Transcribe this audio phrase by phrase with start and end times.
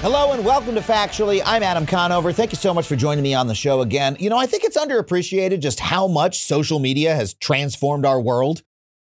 [0.00, 1.42] Hello and welcome to Factually.
[1.44, 2.32] I'm Adam Conover.
[2.32, 4.16] Thank you so much for joining me on the show again.
[4.20, 8.62] You know, I think it's underappreciated just how much social media has transformed our world.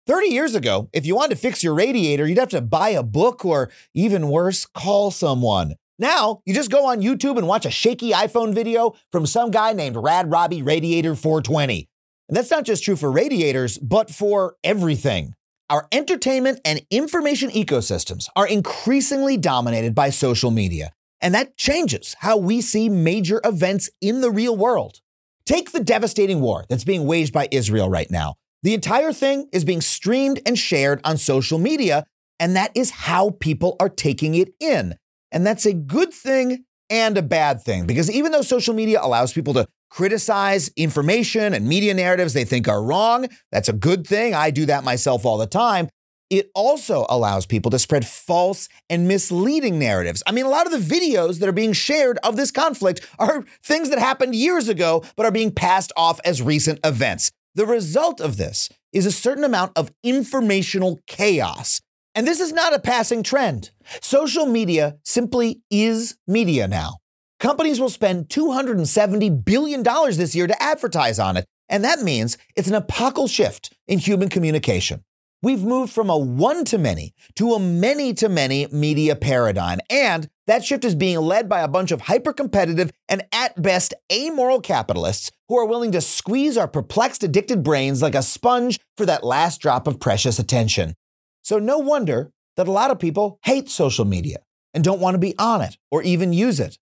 [0.06, 3.02] 30 years ago, if you wanted to fix your radiator, you'd have to buy a
[3.02, 5.76] book or even worse, call someone.
[5.98, 9.72] Now, you just go on YouTube and watch a shaky iPhone video from some guy
[9.72, 11.88] named Rad Robbie Radiator 420.
[12.28, 15.34] And that's not just true for radiators, but for everything.
[15.72, 22.36] Our entertainment and information ecosystems are increasingly dominated by social media, and that changes how
[22.36, 25.00] we see major events in the real world.
[25.46, 28.34] Take the devastating war that's being waged by Israel right now.
[28.62, 32.04] The entire thing is being streamed and shared on social media,
[32.38, 34.96] and that is how people are taking it in.
[35.30, 39.32] And that's a good thing and a bad thing because even though social media allows
[39.32, 44.32] people to criticize information and media narratives they think are wrong, that's a good thing.
[44.32, 45.90] I do that myself all the time.
[46.30, 50.22] It also allows people to spread false and misleading narratives.
[50.26, 53.44] I mean, a lot of the videos that are being shared of this conflict are
[53.62, 57.30] things that happened years ago, but are being passed off as recent events.
[57.54, 61.82] The result of this is a certain amount of informational chaos.
[62.14, 63.72] And this is not a passing trend.
[64.00, 67.01] Social media simply is media now.
[67.42, 71.44] Companies will spend $270 billion this year to advertise on it.
[71.68, 75.02] And that means it's an epochal shift in human communication.
[75.42, 79.80] We've moved from a one to many to a many to many media paradigm.
[79.90, 83.92] And that shift is being led by a bunch of hyper competitive and at best
[84.12, 89.04] amoral capitalists who are willing to squeeze our perplexed, addicted brains like a sponge for
[89.06, 90.94] that last drop of precious attention.
[91.42, 94.38] So, no wonder that a lot of people hate social media
[94.72, 96.78] and don't want to be on it or even use it.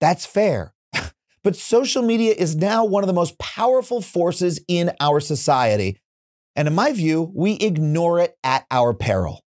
[0.00, 0.74] That's fair.
[1.42, 5.98] but social media is now one of the most powerful forces in our society.
[6.56, 9.44] And in my view, we ignore it at our peril.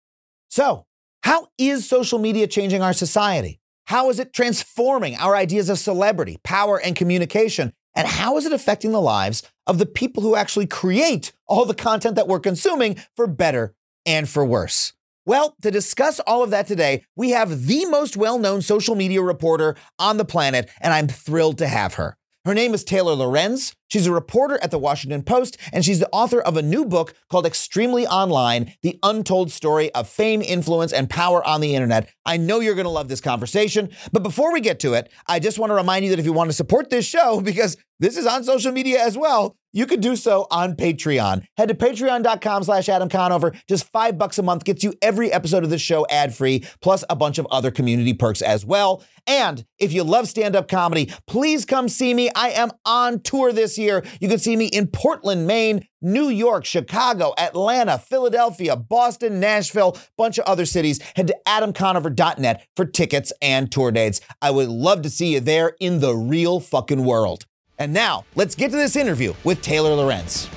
[0.49, 0.85] So,
[1.23, 3.59] how is social media changing our society?
[3.85, 7.73] How is it transforming our ideas of celebrity, power, and communication?
[7.95, 11.73] And how is it affecting the lives of the people who actually create all the
[11.73, 13.73] content that we're consuming for better
[14.05, 14.93] and for worse?
[15.27, 19.23] Well, to discuss all of that today, we have the most well known social media
[19.23, 22.15] reporter on the planet, and I'm thrilled to have her.
[22.45, 23.75] Her name is Taylor Lorenz.
[23.95, 27.13] She's a reporter at the Washington Post, and she's the author of a new book
[27.29, 32.09] called Extremely Online The Untold Story of Fame, Influence, and Power on the Internet.
[32.25, 33.89] I know you're going to love this conversation.
[34.11, 36.33] But before we get to it, I just want to remind you that if you
[36.33, 39.99] want to support this show, because this is on social media as well, you could
[39.99, 41.45] do so on Patreon.
[41.57, 43.53] Head to patreon.com slash Adam Conover.
[43.67, 47.03] Just five bucks a month gets you every episode of this show ad free, plus
[47.09, 49.03] a bunch of other community perks as well.
[49.27, 52.29] And if you love stand up comedy, please come see me.
[52.35, 53.84] I am on tour this year.
[53.85, 60.37] You can see me in Portland, Maine, New York, Chicago, Atlanta, Philadelphia, Boston, Nashville, bunch
[60.37, 60.99] of other cities.
[61.15, 64.21] Head to adamconover.net for tickets and tour dates.
[64.41, 67.45] I would love to see you there in the real fucking world.
[67.77, 70.49] And now, let's get to this interview with Taylor Lorenz.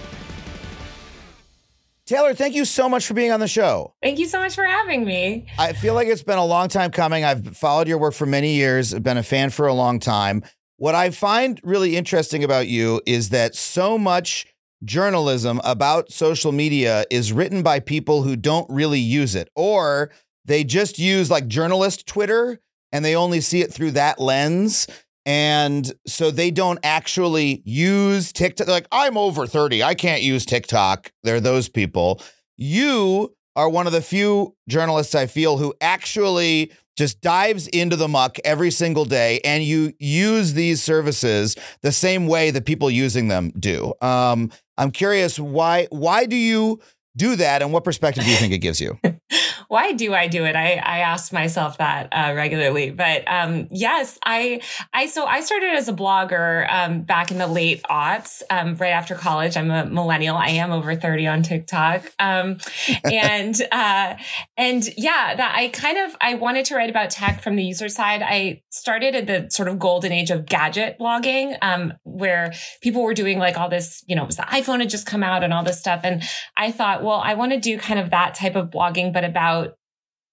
[2.08, 3.92] Taylor, thank you so much for being on the show.
[4.02, 5.46] Thank you so much for having me.
[5.58, 7.22] I feel like it's been a long time coming.
[7.22, 10.42] I've followed your work for many years, I've been a fan for a long time.
[10.78, 14.46] What I find really interesting about you is that so much
[14.84, 20.12] journalism about social media is written by people who don't really use it, or
[20.44, 22.60] they just use like journalist Twitter
[22.92, 24.86] and they only see it through that lens.
[25.26, 28.68] And so they don't actually use TikTok.
[28.68, 29.82] They're like, I'm over 30.
[29.82, 31.10] I can't use TikTok.
[31.24, 32.22] They're those people.
[32.56, 38.08] You are one of the few journalists I feel who actually just dives into the
[38.08, 43.28] muck every single day and you use these services the same way that people using
[43.28, 43.94] them do.
[44.02, 46.80] Um, I'm curious why why do you
[47.16, 48.98] do that and what perspective do you think it gives you?
[49.68, 50.56] why do I do it?
[50.56, 52.90] I, I ask myself that uh, regularly.
[52.90, 54.62] But um, yes, I
[54.94, 58.90] I so I started as a blogger um, back in the late aughts, um, right
[58.90, 59.56] after college.
[59.56, 60.36] I'm a millennial.
[60.36, 62.10] I am over 30 on TikTok.
[62.18, 62.58] Um,
[63.04, 64.16] and uh,
[64.56, 67.90] and yeah, that I kind of I wanted to write about tech from the user
[67.90, 68.22] side.
[68.22, 73.14] I started at the sort of golden age of gadget blogging, um, where people were
[73.14, 75.52] doing like all this, you know, it was the iPhone had just come out and
[75.52, 76.00] all this stuff.
[76.04, 76.22] And
[76.56, 79.57] I thought, well, I want to do kind of that type of blogging, but about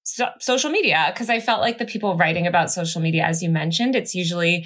[0.06, 3.50] so- social media, because I felt like the people writing about social media, as you
[3.50, 4.66] mentioned, it's usually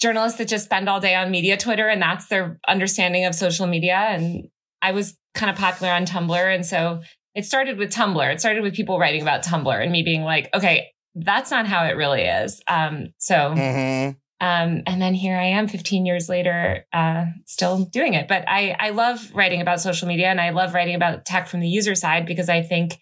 [0.00, 3.66] journalists that just spend all day on media Twitter and that's their understanding of social
[3.66, 3.96] media.
[3.96, 4.48] And
[4.80, 6.54] I was kind of popular on Tumblr.
[6.54, 7.02] And so
[7.34, 8.32] it started with Tumblr.
[8.32, 11.84] It started with people writing about Tumblr and me being like, okay, that's not how
[11.84, 12.62] it really is.
[12.66, 14.16] Um, so, Mhm.
[14.40, 18.26] um, and then here I am 15 years later, uh, still doing it.
[18.26, 21.60] But I, I love writing about social media and I love writing about tech from
[21.60, 22.98] the user side because I think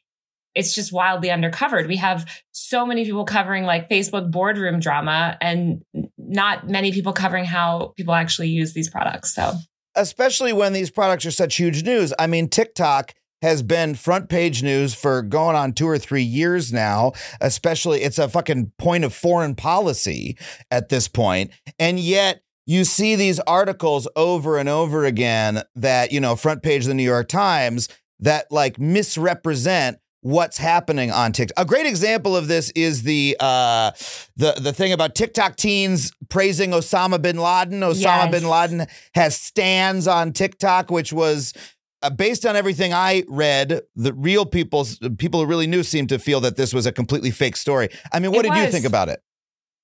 [0.58, 1.86] it's just wildly undercovered.
[1.86, 5.82] We have so many people covering like Facebook boardroom drama and
[6.18, 9.32] not many people covering how people actually use these products.
[9.32, 9.52] So,
[9.94, 12.12] especially when these products are such huge news.
[12.18, 16.72] I mean, TikTok has been front page news for going on two or three years
[16.72, 20.36] now, especially it's a fucking point of foreign policy
[20.72, 21.52] at this point.
[21.78, 26.82] And yet you see these articles over and over again that, you know, front page
[26.82, 27.88] of the New York Times
[28.18, 31.62] that like misrepresent what's happening on TikTok.
[31.62, 33.92] A great example of this is the uh
[34.36, 37.80] the the thing about TikTok teens praising Osama bin Laden.
[37.80, 38.30] Osama Yes.
[38.30, 41.54] bin Laden has stands on TikTok, which was
[42.02, 43.80] uh, based on everything I read.
[43.96, 44.86] The real people,
[45.16, 47.88] people who really knew, seemed to feel that this was a completely fake story.
[48.12, 49.20] I mean, what It did you think about it?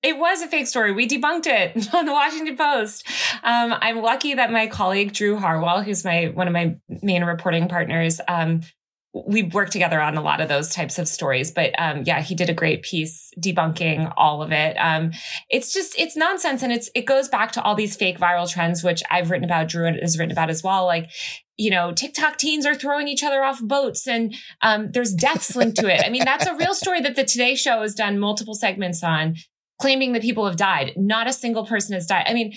[0.03, 0.93] It was a fake story.
[0.93, 3.09] We debunked it on the Washington Post.
[3.43, 7.69] Um, I'm lucky that my colleague Drew Harwell, who's my one of my main reporting
[7.69, 8.61] partners, um,
[9.15, 11.53] we worked together on a lot of those types of stories.
[11.53, 14.77] But um, yeah, he did a great piece debunking all of it.
[14.77, 15.13] Um,
[15.49, 18.83] it's just it's nonsense, and it's it goes back to all these fake viral trends,
[18.83, 19.69] which I've written about.
[19.69, 21.11] Drew has written about as well, like.
[21.57, 25.79] You know, TikTok teens are throwing each other off boats and um, there's deaths linked
[25.79, 26.03] to it.
[26.05, 29.37] I mean, that's a real story that the Today Show has done multiple segments on
[29.81, 30.95] claiming that people have died.
[30.97, 32.25] Not a single person has died.
[32.27, 32.55] I mean,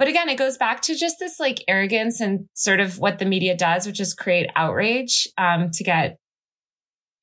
[0.00, 3.24] but again, it goes back to just this like arrogance and sort of what the
[3.26, 6.16] media does, which is create outrage um, to get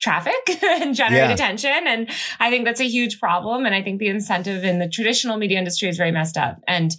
[0.02, 0.34] traffic
[0.64, 1.32] and generate Yeah.
[1.34, 1.88] attention.
[1.88, 2.10] And
[2.40, 3.66] I think that's a huge problem.
[3.66, 6.60] And I think the incentive in the traditional media industry is very messed up.
[6.68, 6.96] And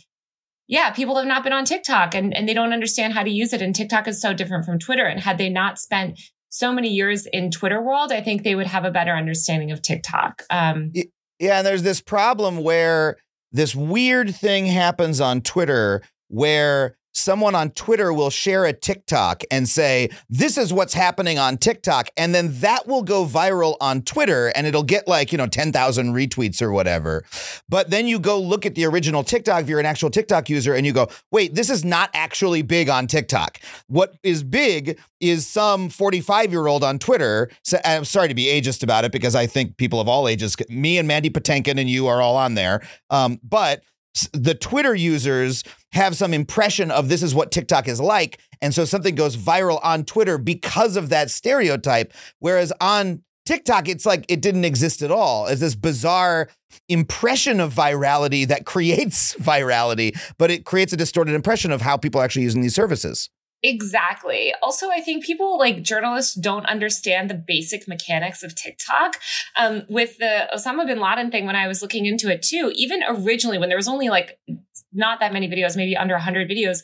[0.67, 3.53] yeah, people have not been on TikTok and, and they don't understand how to use
[3.53, 3.63] it.
[3.63, 5.05] And TikTok is so different from Twitter.
[5.07, 6.19] And had they not spent
[6.51, 9.81] so many years in Twitter world, I think they would have a better understanding of
[9.81, 10.43] TikTok.
[10.51, 10.91] Um,
[11.39, 13.17] Yeah, and there's this problem where
[13.53, 19.69] this weird thing happens on Twitter where someone on Twitter will share a TikTok and
[19.69, 22.09] say, This is what's happening on TikTok.
[22.17, 26.15] And then that will go viral on Twitter and it'll get like, you know, 10,000
[26.15, 27.25] retweets or whatever.
[27.69, 30.75] But then you go look at the original TikTok if you're an actual TikTok user
[30.75, 33.59] and you go, Wait, this is not actually big on TikTok.
[33.89, 37.51] What is big is some 45 year old on Twitter.
[37.63, 40.57] So I'm sorry to be ageist about it because I think people of all ages,
[40.69, 42.81] me and Mandy Patinkin and you are all on there.
[43.11, 43.83] Um, but
[44.33, 48.41] the Twitter users have some impression of this is what TikTok is like.
[48.61, 52.13] And so something goes viral on Twitter because of that stereotype.
[52.41, 55.47] Whereas on TikTok, it's like it didn't exist at all.
[55.47, 56.49] It's this bizarre
[56.89, 62.21] impression of virality that creates virality, but it creates a distorted impression of how people
[62.21, 63.31] are actually using these services.
[63.63, 64.55] Exactly.
[64.63, 69.21] Also, I think people like journalists don't understand the basic mechanics of TikTok.
[69.57, 73.03] Um, with the Osama bin Laden thing, when I was looking into it too, even
[73.09, 74.39] originally when there was only like
[74.93, 76.79] not that many videos, maybe under 100 videos,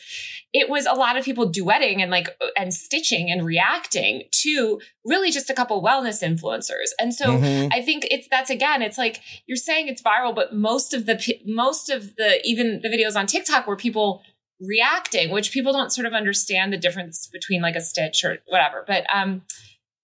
[0.53, 5.31] it was a lot of people duetting and like and stitching and reacting to really
[5.31, 6.91] just a couple wellness influencers.
[7.01, 7.71] And so Mhm.
[7.73, 11.21] I think it's that's again, it's like you're saying it's viral, but most of the
[11.47, 14.23] most of the even the videos on TikTok were people
[14.61, 18.85] reacting, which people don't sort of understand the difference between like a stitch or whatever.
[18.87, 19.43] But um,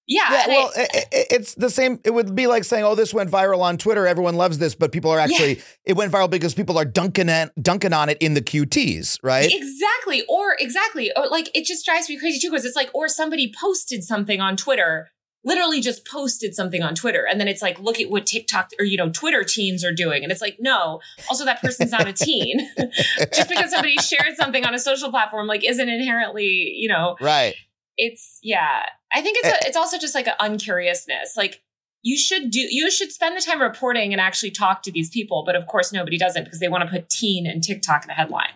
[0.07, 2.01] yeah, Yeah, I- well, i i it's the same.
[2.05, 4.07] It would be like saying, "Oh, this went viral on Twitter.
[4.09, 7.53] Everyone loves this," but people are actually it went viral because people are dunking it,
[7.63, 9.49] dunking on it in the QTs, right?
[9.53, 10.25] Exactly.
[10.29, 11.13] Or exactly.
[11.17, 14.41] Or like it just drives me crazy too because it's like, or somebody posted something
[14.41, 15.11] on Twitter,
[15.45, 17.27] literally just posted something on Twitter.
[17.29, 20.23] And then it's like, look at what TikTok or, you know, Twitter teens are doing.
[20.23, 22.69] And it's like, no, also that person's not a teen.
[23.35, 27.55] just because somebody shared something on a social platform, like isn't inherently, you know, Right.
[27.97, 28.87] it's yeah.
[29.15, 31.35] I think it's a, it's also just like an uncuriousness.
[31.37, 31.63] Like
[32.03, 35.43] you should do you should spend the time reporting and actually talk to these people,
[35.45, 38.09] but of course nobody does it because they want to put teen and TikTok in
[38.09, 38.53] the headline.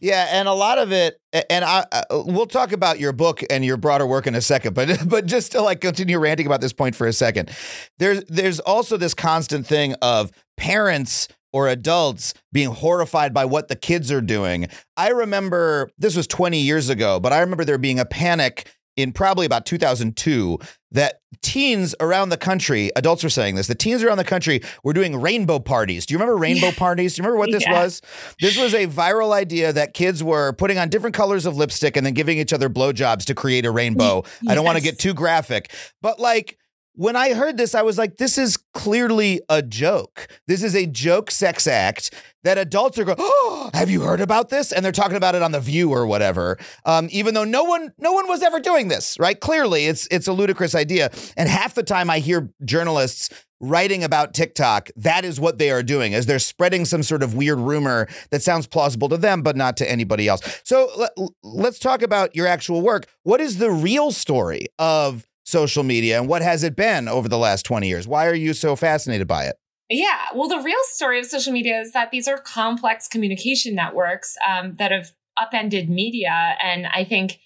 [0.00, 3.76] Yeah, and a lot of it, and I, we'll talk about your book and your
[3.76, 6.94] broader work in a second, but but just to like continue ranting about this point
[6.94, 7.50] for a second,
[7.98, 13.76] there's there's also this constant thing of parents or adults being horrified by what the
[13.76, 14.66] kids are doing.
[14.96, 19.12] I remember this was 20 years ago, but I remember there being a panic in
[19.12, 20.58] probably about 2002
[20.92, 24.92] that teens around the country, adults were saying this, the teens around the country were
[24.92, 26.06] doing rainbow parties.
[26.06, 26.74] Do you remember rainbow yeah.
[26.74, 27.14] parties?
[27.14, 27.82] Do you remember what this yeah.
[27.82, 28.00] was?
[28.40, 32.06] This was a viral idea that kids were putting on different colors of lipstick and
[32.06, 34.22] then giving each other blowjobs to create a rainbow.
[34.24, 34.50] yes.
[34.50, 36.58] I don't want to get too graphic, but like
[36.96, 40.28] when I heard this, I was like, this is clearly a joke.
[40.46, 44.48] This is a joke sex act that adults are going, oh, have you heard about
[44.48, 44.70] this?
[44.70, 46.56] And they're talking about it on The View or whatever.
[46.84, 49.38] Um, even though no one, no one was ever doing this, right?
[49.38, 51.10] Clearly, it's it's a ludicrous idea.
[51.36, 53.28] And half the time I hear journalists
[53.60, 57.34] writing about TikTok, that is what they are doing, as they're spreading some sort of
[57.34, 60.60] weird rumor that sounds plausible to them, but not to anybody else.
[60.64, 61.08] So
[61.42, 63.06] let's talk about your actual work.
[63.22, 67.38] What is the real story of social media and what has it been over the
[67.38, 68.08] last 20 years?
[68.08, 69.56] Why are you so fascinated by it?
[69.90, 74.34] Yeah, well, the real story of social media is that these are complex communication networks
[74.48, 76.56] um, that have upended media.
[76.62, 77.38] And I think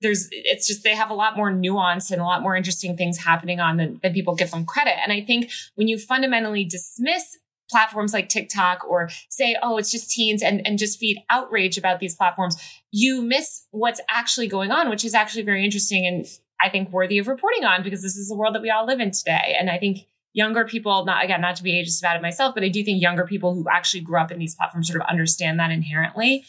[0.00, 3.18] there's, it's just, they have a lot more nuance and a lot more interesting things
[3.18, 4.94] happening on than, than people give them credit.
[5.02, 7.38] And I think when you fundamentally dismiss
[7.70, 11.98] platforms like TikTok or say, oh, it's just teens and, and just feed outrage about
[11.98, 12.56] these platforms,
[12.92, 16.26] you miss what's actually going on, which is actually very interesting and
[16.64, 19.00] I think worthy of reporting on because this is the world that we all live
[19.00, 19.54] in today.
[19.58, 22.64] And I think younger people, not again, not to be ageist about it myself, but
[22.64, 25.60] I do think younger people who actually grew up in these platforms sort of understand
[25.60, 26.44] that inherently.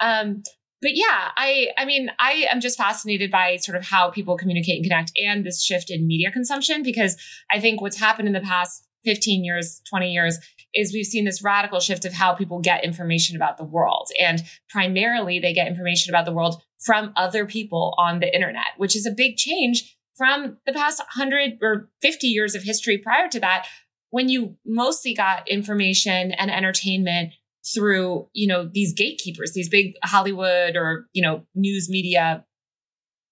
[0.00, 0.42] Um,
[0.80, 4.76] but yeah, I I mean, I am just fascinated by sort of how people communicate
[4.76, 7.16] and connect and this shift in media consumption because
[7.50, 10.38] I think what's happened in the past 15 years, 20 years
[10.74, 14.08] is we've seen this radical shift of how people get information about the world.
[14.20, 18.94] And primarily they get information about the world from other people on the internet, which
[18.94, 23.40] is a big change from the past 100 or 50 years of history prior to
[23.40, 23.66] that,
[24.10, 27.32] when you mostly got information and entertainment
[27.74, 32.44] through, you know, these gatekeepers, these big Hollywood or, you know, news media,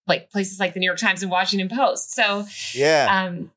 [0.07, 2.15] like places like the New York Times and Washington Post.
[2.15, 3.27] So, yeah.
[3.27, 3.53] Um,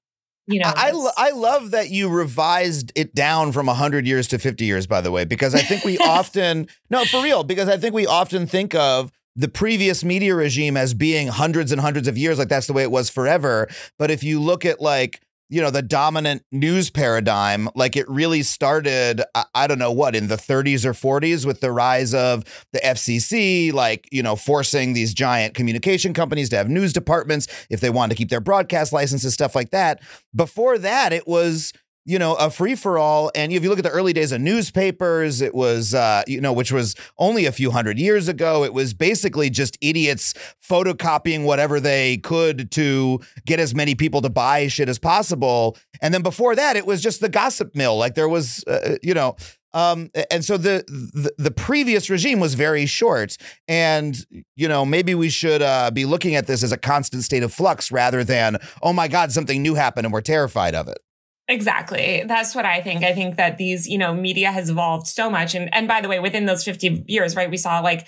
[0.48, 4.38] you know, I, lo- I love that you revised it down from 100 years to
[4.38, 7.78] 50 years, by the way, because I think we often, no, for real, because I
[7.78, 12.18] think we often think of the previous media regime as being hundreds and hundreds of
[12.18, 13.68] years, like that's the way it was forever.
[14.00, 18.42] But if you look at like, you know, the dominant news paradigm, like it really
[18.42, 22.44] started, I, I, don't know what, in the 30s or 40s with the rise of
[22.74, 27.80] the FCC, like, you know, forcing these giant communication companies to have news departments if
[27.80, 30.02] they wanted to keep their broadcast licenses, stuff like that.
[30.34, 31.74] Before that, it was,
[32.06, 33.32] you know, a free for all.
[33.34, 36.54] And if you look at the early days of newspapers, it was, uh, you know,
[36.54, 38.64] which was only a few hundred years ago.
[38.64, 44.30] It was basically just idiots photocopying whatever they could to get as many people to
[44.30, 45.78] buy shit as possible.
[46.00, 47.98] And then before that, it was just the gossip mill.
[47.98, 49.36] Like there was, uh, you know,
[49.74, 53.36] um, and so the, the, the previous regime was very short,
[53.68, 54.16] and
[54.56, 57.54] you know maybe we should uh, be looking at this as a constant state of
[57.54, 61.00] flux rather than oh my god something new happened and we're terrified of it.
[61.48, 62.24] Exactly.
[62.26, 63.04] That's what I think.
[63.04, 65.54] I think that these, you know, media has evolved so much.
[65.54, 68.08] And, and by the way, within those 50 years, right, we saw like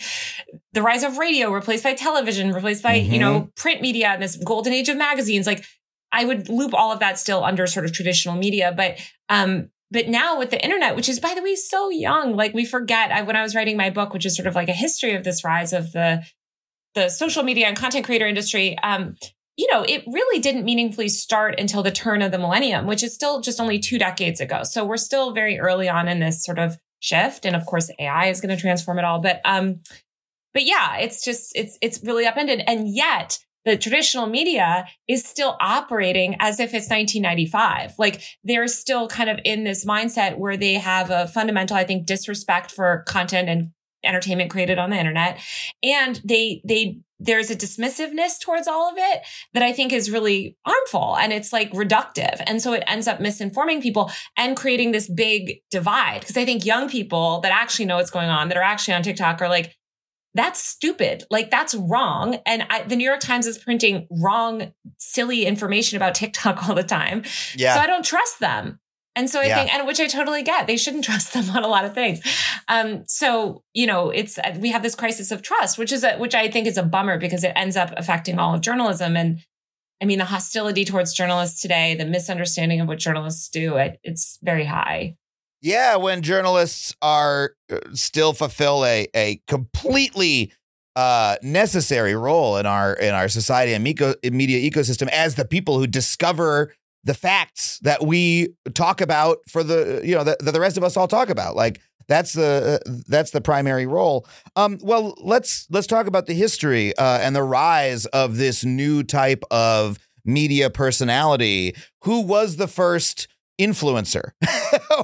[0.73, 3.13] the rise of radio replaced by television, replaced by, mm-hmm.
[3.13, 3.49] you know, mm-hmm.
[3.55, 5.45] print media and this golden age of magazines.
[5.45, 5.63] Like
[6.11, 8.73] I would loop all of that still under sort of traditional media.
[8.75, 8.97] But,
[9.29, 12.65] um, but now with the internet, which is by the way, so young, like we
[12.65, 15.13] forget I, when I was writing my book, which is sort of like a history
[15.13, 16.23] of this rise of the,
[16.95, 19.15] the social media and content creator industry, um,
[19.57, 23.13] you know, it really didn't meaningfully start until the turn of the millennium, which is
[23.13, 24.61] still just only two decades ago.
[24.63, 27.43] So we're still very early on in this sort of shift.
[27.43, 29.19] And of course, AI is going to transform it all.
[29.19, 29.81] But, um,
[30.53, 32.61] but yeah, it's just, it's, it's really upended.
[32.67, 37.95] And yet the traditional media is still operating as if it's 1995.
[37.97, 42.05] Like they're still kind of in this mindset where they have a fundamental, I think,
[42.05, 43.71] disrespect for content and
[44.03, 45.39] entertainment created on the internet
[45.83, 49.21] and they they there's a dismissiveness towards all of it
[49.53, 52.41] that I think is really harmful and it's like reductive.
[52.45, 56.25] And so it ends up misinforming people and creating this big divide.
[56.25, 59.03] Cause I think young people that actually know what's going on, that are actually on
[59.03, 59.75] TikTok are like,
[60.33, 61.23] that's stupid.
[61.31, 62.37] Like that's wrong.
[62.45, 66.83] And I, the New York Times is printing wrong, silly information about TikTok all the
[66.83, 67.23] time.
[67.55, 67.73] Yeah.
[67.73, 68.79] So I don't trust them.
[69.17, 69.55] And so I yeah.
[69.57, 72.21] think, and which I totally get, they shouldn't trust them on a lot of things.
[72.67, 76.17] Um, so you know, it's uh, we have this crisis of trust, which is a,
[76.17, 79.17] which I think is a bummer because it ends up affecting all of journalism.
[79.17, 79.39] And
[80.01, 84.37] I mean, the hostility towards journalists today, the misunderstanding of what journalists do, it, it's
[84.43, 85.15] very high.
[85.61, 90.53] Yeah, when journalists are uh, still fulfill a a completely
[90.95, 95.87] uh, necessary role in our in our society and media ecosystem as the people who
[95.87, 100.77] discover the facts that we talk about for the you know that, that the rest
[100.77, 101.55] of us all talk about.
[101.55, 104.25] Like that's the uh, that's the primary role.
[104.55, 109.03] Um well let's let's talk about the history uh, and the rise of this new
[109.03, 111.75] type of media personality.
[112.03, 113.27] Who was the first
[113.59, 114.31] influencer?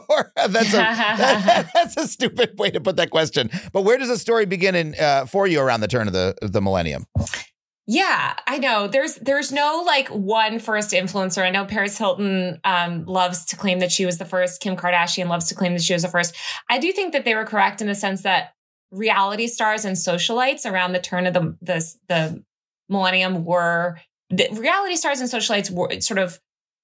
[0.10, 3.50] Or that's a that- that's a stupid way to put that question.
[3.72, 6.36] But where does the story begin in uh, for you around the turn of the
[6.42, 7.06] the millennium
[7.86, 8.88] Yeah, I know.
[8.88, 11.44] There's there's no like one first influencer.
[11.44, 14.62] I know Paris Hilton um, loves to claim that she was the first.
[14.62, 16.34] Kim Kardashian loves to claim that she was the first.
[16.70, 18.54] I do think that they were correct in the sense that
[18.90, 22.44] reality stars and socialites around the turn of the the, the
[22.88, 24.00] millennium were
[24.30, 26.40] the reality stars and socialites were sort of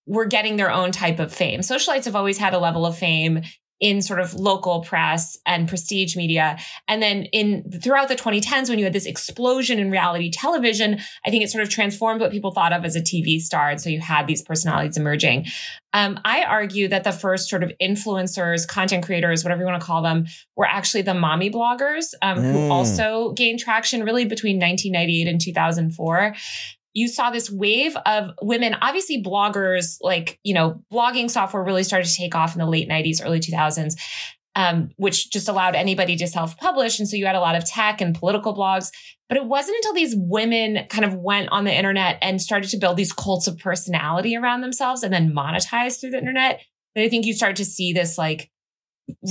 [0.05, 1.61] were getting their own type of fame.
[1.61, 3.41] Socialites have always had a level of fame
[3.79, 6.57] in sort of local press and prestige media.
[6.87, 11.29] And then in throughout the 2010s, when you had this explosion in reality television, I
[11.29, 13.69] think it sort of transformed what people thought of as a TV star.
[13.69, 15.45] And so you had these personalities emerging.
[15.93, 19.85] Um, I argue that the first sort of influencers, content creators, whatever you want to
[19.85, 22.71] call them, were actually the mommy bloggers um, who Mm.
[22.71, 26.35] also gained traction really between 1998 and 2004
[26.99, 32.07] you saw this wave of women, obviously bloggers, like, you know, blogging software really started
[32.07, 33.93] to take off in the late 90s, early 2000s,
[34.55, 36.99] um, which just allowed anybody to self publish.
[36.99, 38.89] And so you had a lot of tech and political blogs.
[39.29, 42.77] But it wasn't until these women kind of went on the internet and started to
[42.77, 46.61] build these cults of personality around themselves and then monetize through the internet
[46.95, 48.49] that I think you start to see this like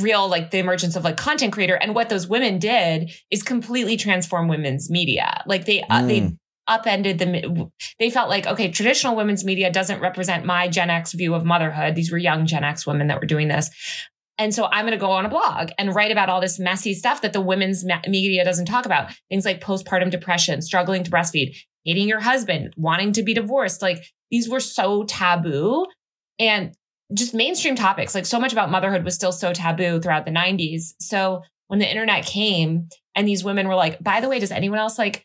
[0.01, 3.97] real like the emergence of like content creator and what those women did is completely
[3.97, 6.39] transform women's media like they uh, they Mm.
[6.69, 11.35] Upended the they felt like okay traditional women's media doesn't represent my gen x view
[11.35, 11.95] of motherhood.
[11.95, 13.71] These were young gen x women that were doing this.
[14.41, 16.95] And so i'm going to go on a blog and write about all this messy
[16.95, 19.11] stuff that the women's media doesn't talk about.
[19.29, 23.83] Things like postpartum depression struggling to breastfeed hating your husband wanting to be divorced.
[23.83, 25.87] Like these were so taboo.
[26.39, 26.75] And
[27.15, 30.95] just mainstream topics like so much about motherhood was still so taboo throughout the 90s
[31.01, 34.79] so when the internet came and these women were like by the way does anyone
[34.79, 35.25] else like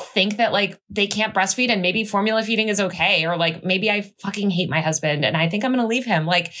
[0.00, 3.90] think that like they can't breastfeed and maybe formula feeding is okay or like maybe
[3.90, 6.52] I fucking hate my husband and I think I'm going to leave him like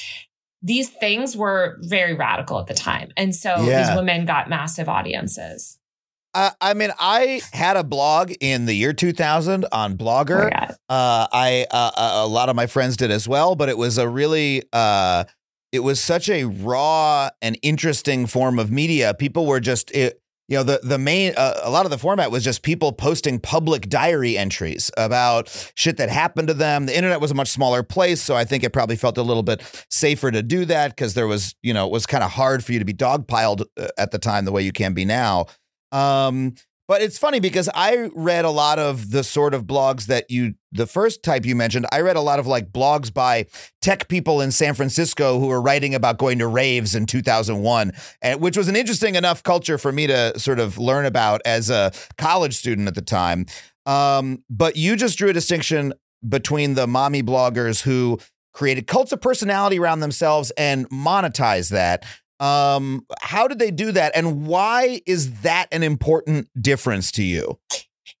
[0.62, 3.86] these things were very radical at the time and so Yeah.
[3.88, 5.78] these women got massive audiences
[6.34, 10.50] I, I mean, I had a blog in the year 2000 on Blogger.
[10.50, 10.70] Yeah.
[10.86, 13.96] Uh, I uh, a a lot of my friends did as well, but it was
[13.96, 15.24] a really uh,
[15.72, 19.14] it was such a raw and interesting form of media.
[19.14, 22.30] People were just it, you know the the main uh, a lot of the format
[22.30, 26.86] was just people posting public diary entries about shit that happened to them.
[26.86, 29.42] The internet was a much smaller place, so I think it probably felt a little
[29.42, 32.64] bit safer to do that because there was you know it was kind of hard
[32.64, 35.46] for you to be dogpiled uh, at the time the way you can be now.
[35.92, 36.54] Um,
[36.88, 40.54] but it's funny because I read a lot of the sort of blogs that you,
[40.70, 43.46] the first type you mentioned, I read a lot of like blogs by
[43.82, 48.40] tech people in San Francisco who were writing about going to raves in 2001, and
[48.40, 51.92] which was an interesting enough culture for me to sort of learn about as a
[52.18, 53.46] college student at the time.
[53.84, 55.92] Um, but you just drew a distinction
[56.26, 58.18] between the mommy bloggers who
[58.52, 62.04] created cults of personality around themselves and monetize that.
[62.38, 67.58] Um, how did they do that, and why is that an important difference to you?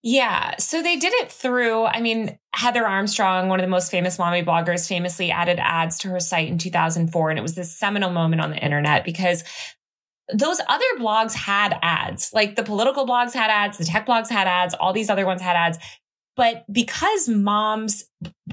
[0.02, 0.54] Yeah.
[0.58, 4.42] So they did it through, I mean, Heather Armstrong, one of the most famous mommy
[4.42, 7.30] bloggers, famously added ads to her site in 2004.
[7.30, 9.42] And it was this seminal moment on the internet because
[10.32, 12.30] those other blogs had ads.
[12.32, 15.42] Like the political blogs had ads, the tech blogs had ads, all these other ones
[15.42, 15.78] had ads.
[16.36, 18.04] But because moms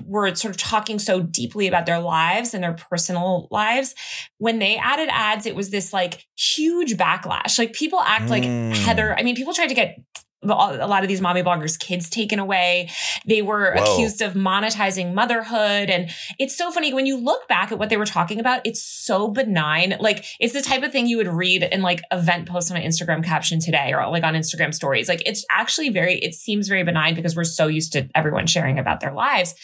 [0.06, 3.93] were sort of talking so deeply about their lives and their personal lives,
[4.38, 7.60] when they added ads, it was this like huge backlash.
[7.60, 8.74] Like people act like Mm.
[8.76, 9.17] Heather.
[9.17, 9.98] I mean, people tried to get
[10.43, 12.89] a lot of these mommy bloggers' kids taken away.
[13.25, 13.84] They were Whoa.
[13.84, 15.89] accused of monetizing motherhood.
[15.89, 18.84] And it's so funny when you look back at what they were talking about, it's
[18.84, 19.95] so benign.
[19.99, 22.84] Like it's the type of thing you would read in like event posts on an
[22.84, 25.08] Instagram caption today or like on Instagram stories.
[25.10, 28.79] Like it's actually very, it seems very benign because we're so used to everyone sharing
[28.79, 29.56] about their lives.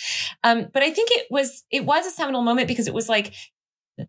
[0.43, 3.33] Um, but I think it was, it was a seminal moment because it was like,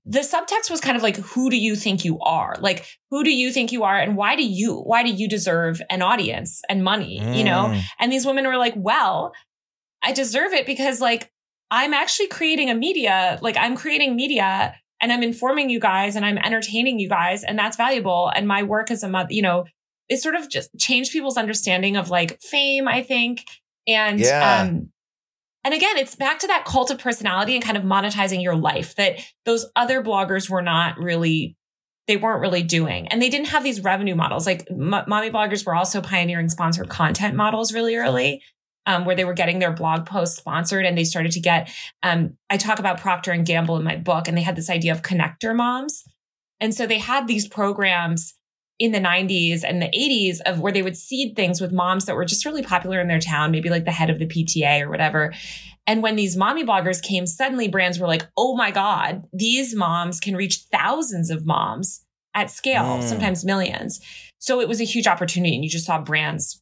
[0.04, 3.30] the subtext was kind of like who do you think you are like who do
[3.30, 6.84] you think you are and why do you why do you deserve an audience and
[6.84, 7.82] money you know Mm.
[7.98, 9.32] and these women were like well
[10.02, 11.30] i deserve it because like
[11.70, 16.24] i'm actually creating a media like i'm creating media and i'm informing you guys and
[16.24, 19.64] i'm entertaining you guys and that's valuable and my work as a mother you know
[20.08, 23.44] it sort of just changed people's understanding of like fame i think
[23.86, 24.62] and Yeah.
[24.62, 24.90] um
[25.64, 28.94] And again, it's back to that cult of personality and kind of monetizing your life
[28.96, 31.56] that those other bloggers were not really
[32.06, 33.06] they weren't really doing.
[33.06, 34.44] And they didn't have these revenue models.
[34.44, 38.42] Like m- mommy bloggers were also pioneering sponsored content models really early.
[38.86, 41.70] Um, where they were getting their blog posts sponsored and they started to get
[42.02, 44.90] um, i talk about procter and gamble in my book and they had this idea
[44.90, 46.02] of connector moms
[46.60, 48.34] and so they had these programs
[48.80, 52.16] in the 90s and the 80s of where they would seed things with moms that
[52.16, 54.90] were just really popular in their town maybe like the head of the pta or
[54.90, 55.32] whatever
[55.86, 60.20] and when these mommy bloggers came, suddenly brands were like, oh my God, these moms
[60.20, 63.02] can reach thousands of moms at scale, Mm.
[63.02, 63.98] sometimes millions.
[64.38, 65.54] So it was a huge opportunity.
[65.54, 66.59] And you just saw brands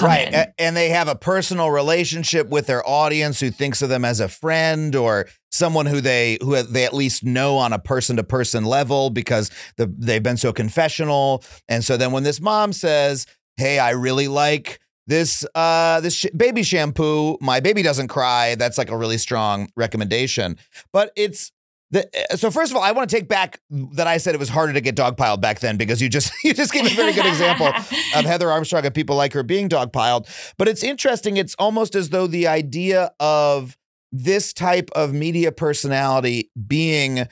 [0.00, 0.52] right in.
[0.58, 4.28] And they have a personal relationship with their audience who thinks of them as a
[4.28, 8.64] friend or someone who they who they at least know on a person to person
[8.64, 11.44] level because the, they've been so confessional.
[11.68, 13.26] And so then when this mom says
[13.58, 17.36] hey i really like this uh this sh- baby shampoo.
[17.40, 18.54] My baby doesn't cry.
[18.54, 20.56] That's like a really strong recommendation.
[20.92, 21.52] But it's
[21.92, 24.38] the, uh, so first of all, I want to take back that I said it
[24.38, 27.12] was harder to get dogpiled back then because you just you just gave a very
[27.12, 27.66] good example
[28.16, 30.26] of Heather Armstrong and people like her being dogpiled.
[30.58, 31.36] But it's interesting.
[31.36, 33.76] It's almost as though the idea of
[34.10, 37.26] this type of media personality being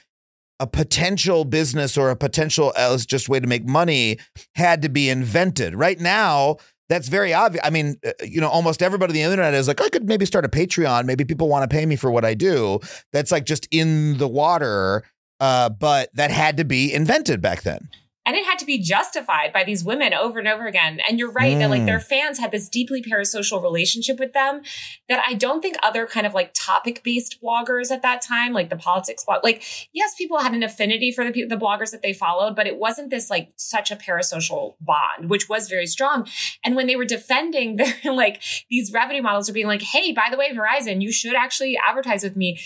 [0.60, 4.18] a potential business or a potential as just way to make money
[4.54, 5.74] had to be invented.
[5.74, 6.58] Right now,
[6.90, 7.64] that's very obvious.
[7.64, 10.26] I mean, uh, you know, almost everybody on the internet is like, I could maybe
[10.26, 11.06] start a Patreon.
[11.06, 12.80] Maybe people want to pay me for what I do.
[13.12, 15.04] That's like just in the water.
[15.38, 17.88] Uh, but that had to be invented back then.
[18.30, 21.00] And it had to be justified by these women over and over again.
[21.08, 21.86] And you're right that like Mm.
[21.86, 24.62] their fans had this deeply parasocial relationship with them
[25.08, 28.70] that I don't think other kind of like topic based bloggers at that time, like
[28.70, 32.12] the politics blog, like yes, people had an affinity for the the bloggers that they
[32.12, 36.28] followed, but it wasn't this like such a parasocial bond, which was very strong.
[36.64, 38.40] And when they were defending their like
[38.70, 42.22] these revenue models are being like, hey, by the way, Verizon, you should actually advertise
[42.22, 42.60] with me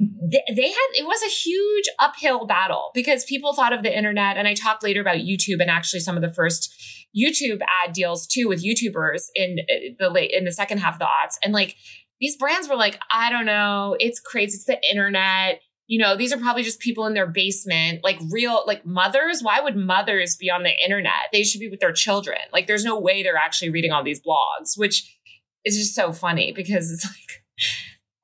[0.00, 4.48] they, had it was a huge uphill battle because people thought of the internet and
[4.48, 6.74] i talked later about youtube and actually some of the first
[7.14, 10.98] youtube ad deals too with youtubers in uh, the late in the second half of
[11.00, 11.76] the odds and like
[12.20, 13.96] these brands were like i don't know.
[13.98, 14.56] It's crazy.
[14.56, 15.60] It's the internet.
[15.86, 18.04] You know these are probably just people in their basement.
[18.04, 21.28] Like real like mothers why would mothers be on the internet?
[21.32, 22.38] They should be with their children.
[22.52, 25.18] Like there's no way they're actually reading all these blogs which
[25.64, 27.44] is just so funny because it's like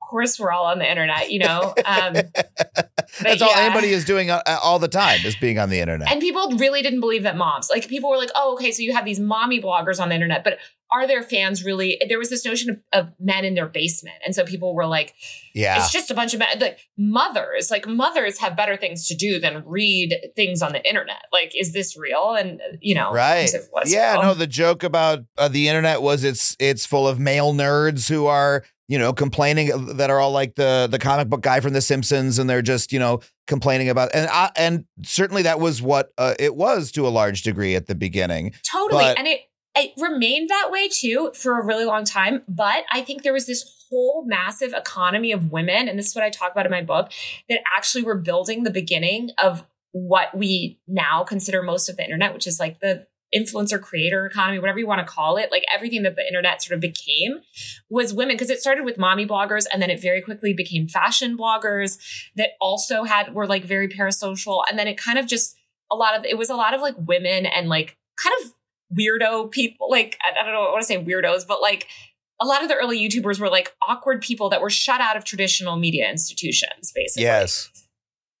[0.07, 2.13] course we're all on the internet you know um
[3.21, 3.61] That's all yeah.
[3.61, 6.11] anybody is doing uh, all the time is being on the internet.
[6.11, 8.93] and people really didn't believe that moms like people were like oh okay so you
[8.93, 10.59] have these mommy bloggers on the internet but
[10.91, 14.33] are their fans really there was this notion of, of men in their basement and
[14.33, 15.13] so people were like
[15.53, 15.77] yeah.
[15.77, 19.39] it's just a bunch of men like mothers like mothers have better things to do
[19.39, 23.39] than read things on the internet like is this real and you know Right.
[23.43, 24.21] as if it was Yeah, real.
[24.23, 28.25] no, the joke about uh, the internet was it's it's full of male nerds who
[28.27, 31.73] are, you know, complaining uh, that are all like the the comic book guy from
[31.73, 35.81] the Simpsons and they're just, you know, complaining about and I, and certainly that was
[35.81, 38.53] what uh, it was to a large degree at the beginning.
[38.71, 39.03] Totally.
[39.03, 39.41] But- and it
[39.77, 42.43] it remained that way too for a really long time.
[42.47, 46.23] But I think there was this whole massive economy of women, and this is what
[46.23, 47.11] I talk about in my book,
[47.49, 52.33] that actually were building the beginning of what we now consider most of the internet,
[52.33, 56.03] which is like the influencer creator economy, whatever you want to call it, like everything
[56.03, 57.39] that the internet sort of became
[57.89, 61.37] was women because it started with mommy bloggers and then it very quickly became fashion
[61.37, 61.97] bloggers
[62.35, 65.57] that also had were like very parasocial and then it kind of just
[65.91, 68.53] a lot of it was a lot of like women and like kind of
[68.93, 71.87] weirdo people like I, don't know I want to say weirdos but like
[72.39, 75.23] a lot of the early YouTubers were like awkward people that were shut out of
[75.23, 77.23] traditional media institutions basically.
[77.23, 77.69] Yes.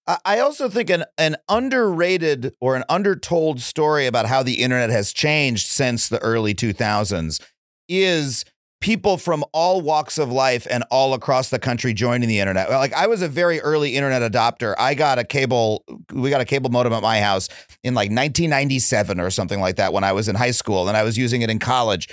[0.05, 4.89] I- I also think an an underrated or an undertold story about how the internet
[4.89, 7.41] has changed since the early 2000s
[7.89, 8.45] is
[8.79, 12.69] people from all walks of life and all across the country joining the internet.
[12.69, 14.75] Like I was a very early internet adopter.
[14.77, 17.49] I got a cable we got a cable modem at my house
[17.83, 21.03] in like 1997 or something like that when I was in high school and I
[21.03, 22.07] was using it in college.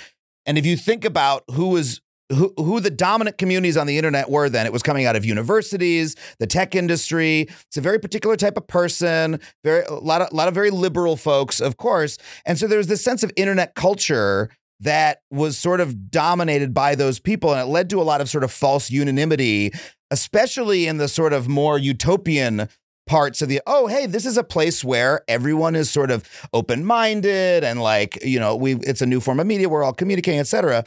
[0.45, 4.29] And if you think about who was who, who the dominant communities on the internet
[4.29, 4.65] were then.
[4.65, 7.47] It was coming out of universities, the tech industry.
[7.67, 10.71] It's a very particular type of person, very a lot of a lot of very
[10.71, 12.17] liberal folks, of course.
[12.45, 17.19] And so there's this sense of internet culture that was sort of dominated by those
[17.19, 19.71] people, and it led to a lot of sort of false unanimity,
[20.11, 22.69] especially in the sort of more utopian
[23.07, 27.63] parts of the oh hey this is a place where everyone is sort of open-minded
[27.63, 30.83] and like you know we it's a new form of media we're all communicating etc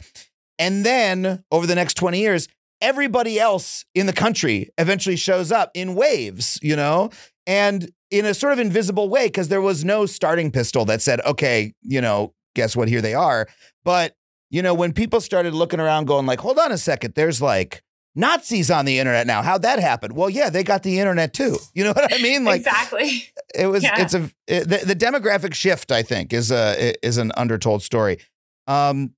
[0.59, 2.47] and then over the next 20 years,
[2.81, 7.09] everybody else in the country eventually shows up in waves, you know,
[7.47, 11.21] and in a sort of invisible way, because there was no starting pistol that said,
[11.21, 12.89] okay, you know, guess what?
[12.89, 13.47] Here they are.
[13.85, 14.15] But,
[14.49, 17.81] you know, when people started looking around going like, hold on a second, there's like
[18.15, 19.41] Nazis on the internet now.
[19.41, 20.13] How'd that happen?
[20.13, 21.57] Well, yeah, they got the internet too.
[21.73, 22.43] You know what I mean?
[22.43, 23.29] Like exactly.
[23.55, 23.83] it was.
[23.83, 24.01] Yeah.
[24.01, 25.93] It's a it, the, the demographic shift.
[25.93, 28.19] I think is a is an undertold story.
[28.67, 29.13] Um,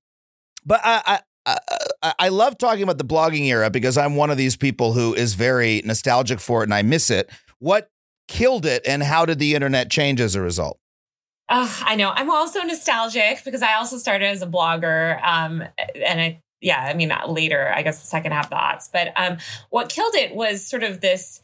[0.64, 1.02] but I.
[1.06, 4.92] I I, I love talking about the blogging era because I'm one of these people
[4.92, 7.28] who is very nostalgic for it and I miss it.
[7.58, 7.90] What
[8.28, 10.78] killed it and how did the internet change as a result?
[11.52, 12.10] I know.
[12.10, 15.22] I'm also nostalgic because I also started as a blogger.
[15.22, 15.62] Um,
[15.94, 18.88] and I, yeah, I mean, later, I guess the second half of the.
[18.90, 19.36] But um,
[19.70, 21.42] what killed it was sort of this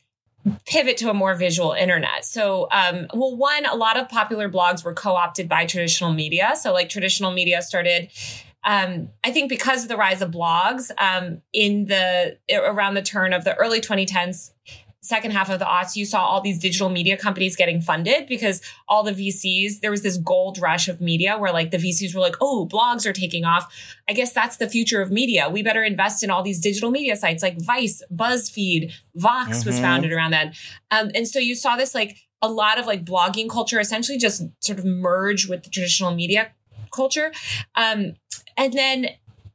[0.66, 2.24] pivot to a more visual internet.
[2.24, 6.52] So, um, well, one, a lot of popular blogs were co opted by traditional media.
[6.56, 8.10] So, like, traditional media started.
[8.64, 13.32] Um, I think because of the rise of blogs um, in the around the turn
[13.32, 14.52] of the early 2010s,
[15.00, 18.60] second half of the aughts, you saw all these digital media companies getting funded because
[18.88, 22.20] all the VCs, there was this gold rush of media where like the VCs were
[22.20, 23.72] like, oh, blogs are taking off.
[24.08, 25.48] I guess that's the future of media.
[25.48, 29.82] We better invest in all these digital media sites like Vice, BuzzFeed, Vox was Mhm.
[29.82, 30.52] founded around then.
[30.90, 34.42] Um, and so you saw this like a lot of like blogging culture essentially just
[34.60, 36.52] sort of merge with the traditional media
[36.94, 37.32] culture.
[37.74, 38.14] Um,
[38.56, 39.08] and then,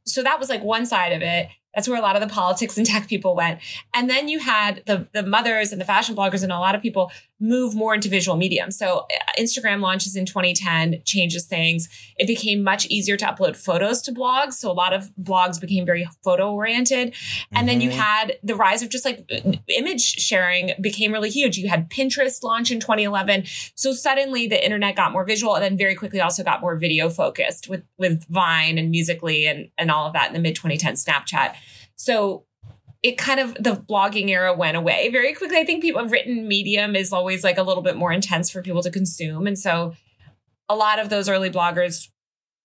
[0.04, 1.48] so that was like one side of it.
[1.74, 3.60] That's where a lot of the politics and tech people went.
[3.92, 6.82] And then you had the the mothers and the fashion bloggers and a lot of
[6.82, 7.10] people
[7.44, 8.78] move more into visual mediums.
[8.78, 11.88] So uh, Instagram launches in 2010, changes things.
[12.16, 14.54] It became much easier to upload photos to blogs.
[14.54, 17.14] So a lot of blogs became very photo oriented.
[17.52, 17.94] And then you Mhm.
[17.94, 19.30] had the rise of just like
[19.68, 21.58] image sharing became really huge.
[21.58, 23.44] You had Pinterest launch in 2011.
[23.74, 27.10] So suddenly the internet got more visual and then very quickly also got more video
[27.10, 31.04] focused with with Vine and Musical.ly and and all of that in the mid 2010s
[31.04, 31.54] Snapchat.
[31.96, 32.46] So
[33.04, 35.58] it kind of the blogging era went away very quickly.
[35.58, 38.82] I think people written medium is always like a little bit more intense for people
[38.82, 39.46] to consume.
[39.46, 39.94] And so
[40.70, 42.08] a lot of those early bloggers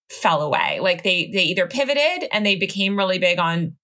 [0.09, 0.79] fell away.
[0.79, 3.75] Like they they either pivoted and they became really big on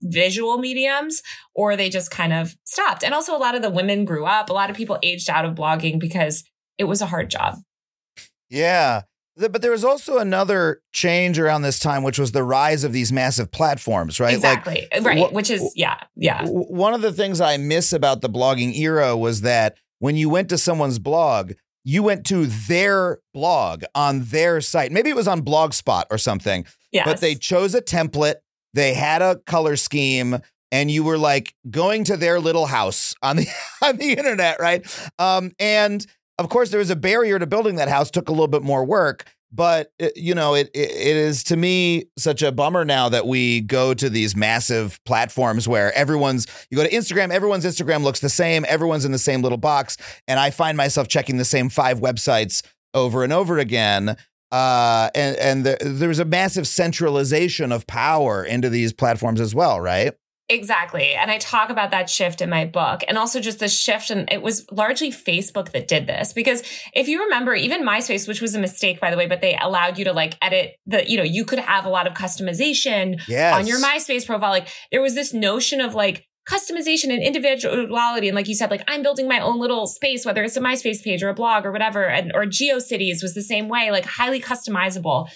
[0.00, 1.22] visual mediums
[1.56, 3.02] or they just kind of stopped.
[3.02, 4.48] And also a lot of the women grew up.
[4.48, 6.44] A lot of people aged out of blogging because
[6.78, 7.56] it was a hard job.
[8.48, 9.02] Yeah.
[9.48, 13.12] But there was also another change around this time, which was the rise of these
[13.12, 14.34] massive platforms, right?
[14.34, 14.86] exactly.
[15.02, 15.18] right.
[15.28, 16.46] wh- Which is yeah, yeah.
[16.46, 20.48] One of the things I miss about the blogging era was that when you went
[20.50, 21.52] to someone's blog,
[21.84, 24.92] you went to their blog on their site.
[24.92, 27.06] Maybe it was on Blogspot or something, Yes.
[27.06, 28.36] but they chose a template,
[28.74, 30.38] they had a color scheme,
[30.72, 33.46] and you were like going to their little house on the
[33.82, 34.86] on the internet, right?
[35.18, 36.06] Um, and
[36.40, 38.84] of course, there was a barrier to building that house, took a little bit more
[38.84, 39.24] work.
[39.52, 43.26] But uh, you know, it, it it is to me such a bummer now that
[43.26, 48.20] we go to these massive platforms where everyone's you go to Instagram, everyone's Instagram looks
[48.20, 49.96] the same, everyone's in the same little box,
[50.28, 52.62] and I find myself checking the same five websites
[52.94, 54.16] over and over again.
[54.52, 59.80] Uh, and and the, there's a massive centralization of power into these platforms as well,
[59.80, 60.14] right?
[60.50, 61.14] Exactly.
[61.14, 64.10] And I talk about that shift in my book and also just the shift.
[64.10, 68.40] And it was largely Facebook that did this because if you remember, even MySpace, which
[68.42, 71.16] was a mistake, by the way, but they allowed you to like edit the, you
[71.16, 73.54] know, you could have a lot of customization Yes.
[73.54, 74.50] on your MySpace profile.
[74.50, 78.82] Like there was this notion of like, customization and individuality and like you said like
[78.88, 81.70] i'm building my own little space whether it's a myspace page or a blog or
[81.70, 85.28] whatever and or geocities was the same way like highly customizable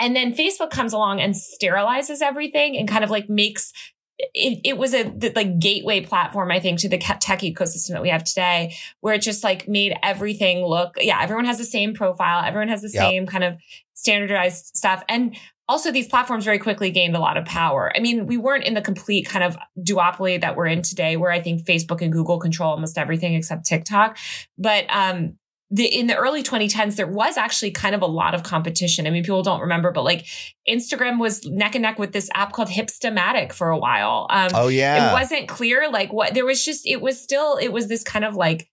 [0.00, 3.72] and then facebook comes along and sterilizes everything and kind of like makes
[4.18, 8.02] it, it was a the, like gateway platform i think to the tech ecosystem that
[8.02, 11.94] we have today where it just like made everything look yeah everyone has the same
[11.94, 13.02] profile everyone has the Yep.
[13.02, 13.56] same kind of
[13.94, 15.36] standardized stuff and
[15.68, 18.74] also these platforms very quickly gained a lot of power i mean we weren't in
[18.74, 22.38] the complete kind of duopoly that we're in today where i think facebook and google
[22.38, 24.16] control almost everything except tiktok
[24.56, 25.36] but um
[25.70, 29.06] the, in the early 2010s, there was actually kind of a lot of competition.
[29.06, 30.26] I mean, people don't remember, but like
[30.68, 34.26] Instagram was neck and neck with this app called Hipstamatic for a while.
[34.30, 35.10] Um, Oh yeah.
[35.10, 38.24] it wasn't clear like what there was just it was still it was this kind
[38.24, 38.68] of like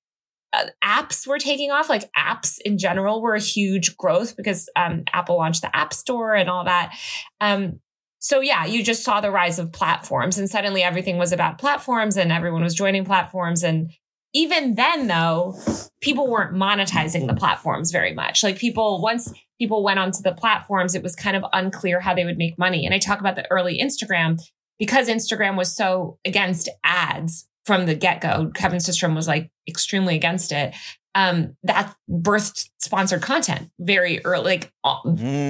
[0.54, 5.04] uh, apps were taking off like apps in general were a huge growth because um,
[5.12, 6.96] apple launched the app store and all that
[7.42, 7.82] um,
[8.20, 12.16] so yeah you just saw the rise of platforms and suddenly everything was about platforms
[12.16, 13.92] and everyone was joining platforms and
[14.36, 15.58] even then though
[16.02, 18.44] people weren't monetizing the platforms very much.
[18.44, 22.26] Like people once people went onto the platforms it was kind of unclear how they
[22.26, 22.86] would make money.
[22.86, 24.40] And i talk about the early instagram
[24.80, 30.16] because Instagram was so against ads from the get go, Kevin Systrom was like extremely
[30.16, 30.76] against it.
[31.18, 35.00] Um, that birthed sponsored content very early, like uh,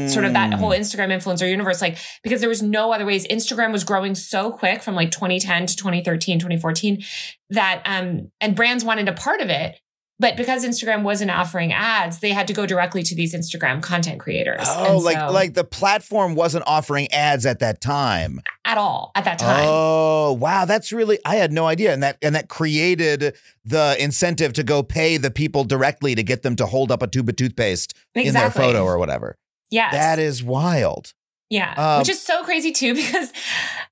[0.08, 0.60] sort of that Mm.
[0.60, 3.25] whole Instagram influencer universe, like because there was no other ways.
[3.28, 7.04] Instagram was growing so quick from like 2010 to 2013, 2014
[7.49, 9.80] that, um, and brands wanted a part of it.
[10.17, 14.17] But because Instagram wasn't offering ads, they had to go directly to these Instagram content
[14.19, 14.62] creators.
[14.65, 18.39] Oh, And like so- like the platform wasn't offering ads at that time.
[18.63, 19.65] at all at that time.
[19.67, 24.54] Oh, wow, that's really I had no idea and that and that created the incentive
[24.54, 27.36] to go pay the people directly to get them to hold up a tube of
[27.36, 29.38] toothpaste in their photo or whatever.
[29.69, 29.91] yes.
[29.93, 31.13] That is wild.
[31.49, 33.32] Yeah, Um, which is so crazy too because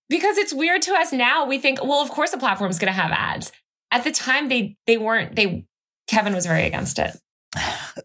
[0.09, 1.45] because it's weird to us now.
[1.45, 3.51] We think, well, of course the platform's going to have ads.
[3.91, 5.35] At the time, they they weren't.
[5.35, 5.65] They
[6.13, 7.17] Kevin was very against it.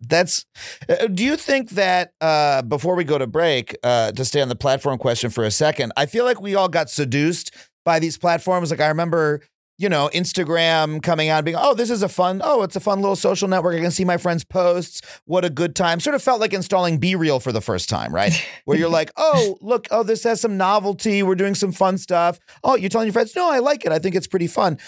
[0.01, 0.45] That's.
[0.89, 4.49] Uh, do you think that uh, before we go to break, uh, to stay on
[4.49, 8.19] the platform question for a second, I feel like we all got seduced by these
[8.19, 8.71] platforms.
[8.71, 9.43] Like I remember,
[9.79, 12.81] you know, Instagram coming out and being, oh, this is a fun, oh, it's a
[12.81, 13.77] fun little social network.
[13.77, 15.01] I can see my friends' posts.
[15.25, 16.01] What a good time.
[16.01, 18.33] Sort of felt like installing BeReal for the first time, right?
[18.65, 21.23] Where you're like, oh, look, oh, this has some novelty.
[21.23, 22.39] We're doing some fun stuff.
[22.65, 23.93] Oh, you're telling your friends, no, I like it.
[23.93, 24.79] I think it's pretty fun.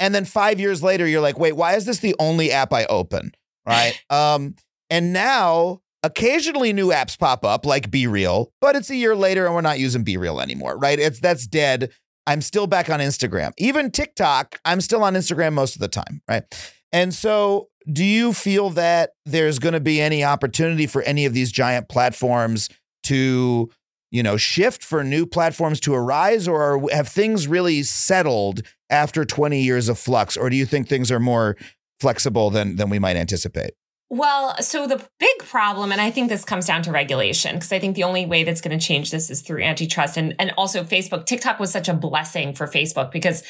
[0.00, 2.84] And then five years later, you're like, wait, why is this the only app I
[2.86, 3.32] open?
[3.66, 4.00] Right.
[4.10, 4.54] Um,
[4.90, 9.54] and now occasionally new apps pop up like BeReal, but it's a year later and
[9.54, 10.98] we're not using BeReal anymore, right?
[10.98, 11.90] It's that's dead.
[12.26, 13.52] I'm still back on Instagram.
[13.58, 16.44] Even TikTok, I'm still on Instagram most of the time, right?
[16.92, 21.32] And so, do you feel that there's going to be any opportunity for any of
[21.32, 22.68] these giant platforms
[23.04, 23.70] to,
[24.10, 29.60] you know, shift for new platforms to arise, or have things really settled after 20
[29.60, 31.56] years of flux, or do you think things are more
[32.00, 33.72] flexible than than we might anticipate?
[34.10, 37.78] Well, so the big problem, and I think this comes down to regulation, because I
[37.78, 40.82] think the only way that's going to change this is through antitrust and and also
[40.82, 41.26] Facebook.
[41.26, 43.42] TikTok was such a blessing for Facebook because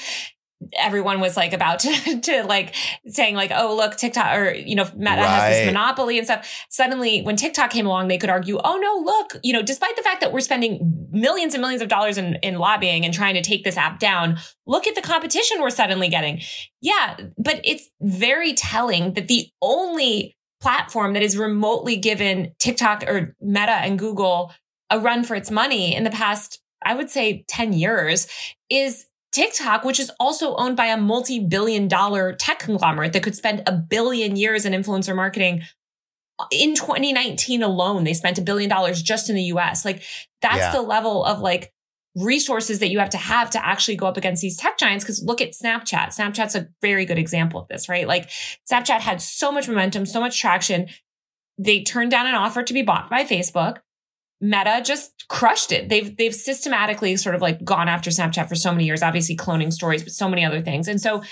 [0.77, 2.75] everyone was like about to, to like
[3.07, 6.66] saying like oh look tiktok or you know meta has this monopoly and stuff.
[6.71, 10.03] Suddenly when tiktok came along they could argue oh no look you know despite the
[10.03, 13.42] fact that we're spending millions and millions of dollars in, in lobbying and trying to
[13.42, 16.40] take this app down look at the competition we're suddenly getting.
[16.81, 23.37] Yeah but it's very telling that the only platform that is remotely given tiktok or
[23.40, 24.53] meta and google
[24.90, 28.27] a run for its money in the past i would say 10 years
[28.68, 29.07] is
[29.38, 33.62] TikTok, which is also owned by a multi billion dollar tech conglomerate that could spend
[33.66, 35.62] a billion years in influencer marketing.
[36.51, 39.85] In 2019 alone, they spent a billion dollars just in the US.
[39.85, 40.03] Like,
[40.42, 40.72] that's Yeah.
[40.72, 41.72] the level of like
[42.16, 45.05] resources that you have to have to actually go up against these tech giants.
[45.05, 46.09] Cause look at Snapchat.
[46.09, 48.09] Snapchat's a very good example of this, right?
[48.09, 48.29] Like,
[48.68, 50.88] Snapchat had so much momentum, so much traction.
[51.59, 53.79] They turned down an offer to be bought by Facebook.
[54.40, 55.88] Meta just crushed it.
[55.88, 59.72] They've they've systematically sort of like gone after Snapchat for so many years, obviously cloning
[59.72, 60.87] stories, but so many other things.
[60.88, 61.22] And so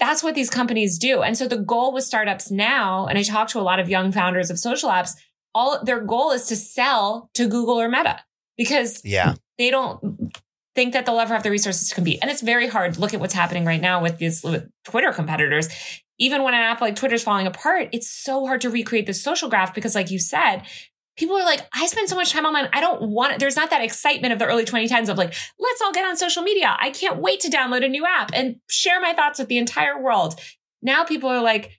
[0.00, 1.22] that's what these companies do.
[1.22, 4.10] And so the goal with startups now, and I talk to a lot of young
[4.10, 5.12] founders of social apps,
[5.54, 8.18] all their goal is to sell to Google or Meta
[8.56, 9.34] because Yeah.
[9.56, 10.32] they don't
[10.74, 12.18] think that they'll ever have the resources to compete.
[12.20, 12.98] And it's very hard.
[12.98, 15.68] Look at what's happening right now with these with Twitter competitors.
[16.18, 19.48] Even when an app like Twitter's falling apart, it's so hard to recreate the social
[19.48, 20.62] graph because, like you said,
[21.16, 22.68] people are like, I spend so much time online.
[22.72, 23.40] I don't want it.
[23.40, 26.42] There's not that excitement of the early 2010s of like, let's all get on social
[26.42, 26.76] media.
[26.78, 30.00] I can't wait to download a new app and share my thoughts with the entire
[30.00, 30.40] world.
[30.82, 31.70] Now people are like,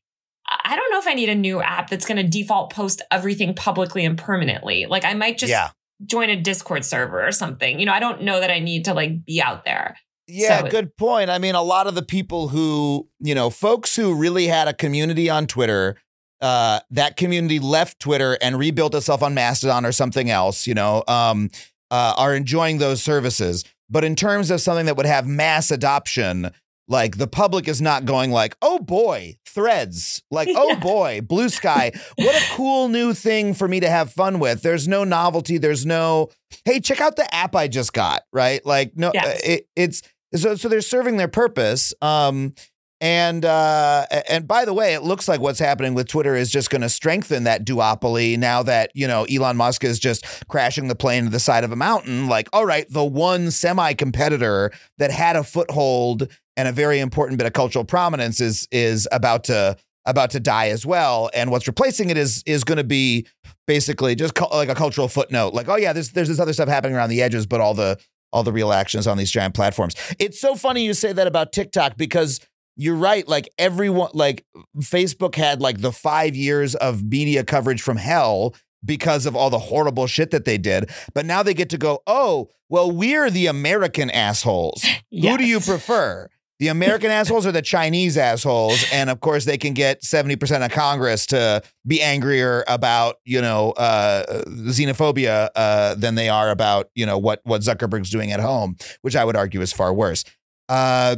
[0.47, 3.55] I don't know if I need a new app that's going to default post everything
[3.55, 4.85] publicly and permanently.
[4.85, 5.69] Like I might just yeah.
[6.05, 7.79] join a Discord server or something.
[7.79, 9.97] You know, I don't know that I need to like be out there.
[10.27, 11.29] Yeah, So- good point.
[11.29, 14.73] I mean, a lot of the people who, you know, folks who really had a
[14.73, 15.97] community on Twitter,
[16.41, 21.03] uh, that community left Twitter and rebuilt itself on Mastodon or something else, you know,
[21.07, 21.49] um,
[21.91, 23.63] uh, are enjoying those services.
[23.89, 26.51] But in terms of something that would have mass adoption,
[26.87, 31.95] like the public is not going like, oh boy, threads, like, oh boy, Bluesky.
[32.17, 34.61] What a cool new thing for me to have fun with.
[34.61, 35.57] There's no novelty.
[35.57, 36.29] There's no,
[36.65, 38.63] hey, check out the app I just got, right?
[38.65, 39.41] Like, no, Yes.
[39.43, 40.01] it, it's,
[40.35, 42.53] so so they're serving their purpose um
[43.01, 46.69] and uh and by the way it looks like what's happening with twitter is just
[46.69, 50.95] going to strengthen that duopoly now that you know elon musk is just crashing the
[50.95, 52.27] plane to the side of a mountain.
[52.27, 56.27] Like all right the one semi competitor that had a foothold
[56.57, 59.77] and a very important bit of cultural prominence is is about to
[60.07, 61.31] about to die as well.
[61.33, 63.25] And what's replacing it is is going to be
[63.65, 65.53] basically just cu- like a cultural footnote.
[65.53, 67.99] Like oh yeah there's there's this other stuff happening around the edges but all the
[68.31, 69.95] all the real actions on these giant platforms.
[70.19, 72.39] It's so funny you say that about TikTok because
[72.75, 73.27] you're right.
[73.27, 74.45] Like everyone, like
[74.79, 79.59] Facebook had like the five years of media coverage from hell because of all the
[79.59, 80.89] horrible shit that they did.
[81.13, 84.85] But now they get to go, oh, well, we're the American assholes.
[85.11, 86.29] Who do you prefer?
[86.59, 88.85] The American assholes or the Chinese assholes?
[88.93, 93.71] And of course, they can get 70% of Congress to be angrier about, you know,
[93.71, 98.77] uh, xenophobia uh, than they are about, you know, what, what Zuckerberg's doing at home,
[99.01, 100.23] which I would argue is far worse.
[100.69, 101.17] Uh,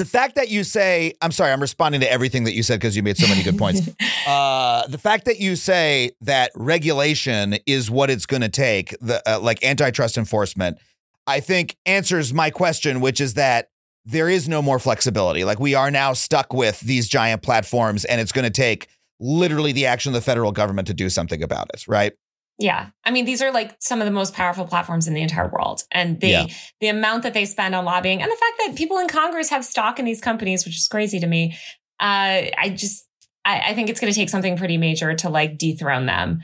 [0.00, 2.96] the fact that you say, I'm sorry, I'm responding to everything that you said because
[2.96, 3.86] you made so many good points.
[4.26, 9.22] uh, the fact that you say that regulation is what it's going to take, the
[9.30, 10.78] uh, like antitrust enforcement,
[11.26, 13.68] I think answers my question, which is that
[14.06, 15.44] there is no more flexibility.
[15.44, 18.88] Like we are now stuck with these giant platforms, and it's going to take
[19.20, 22.14] literally the action of the federal government to do something about it, right?
[22.60, 22.90] Yeah.
[23.04, 25.82] I mean, these are like some of the most powerful platforms in the entire world.
[25.90, 26.46] And they, Yeah.
[26.80, 29.64] the amount that they spend on lobbying and the fact that people in Congress have
[29.64, 31.56] stock in these companies, which is crazy to me.
[31.98, 33.06] Uh, I just,
[33.46, 36.42] I, I think it's going to take something pretty major to like dethrone them.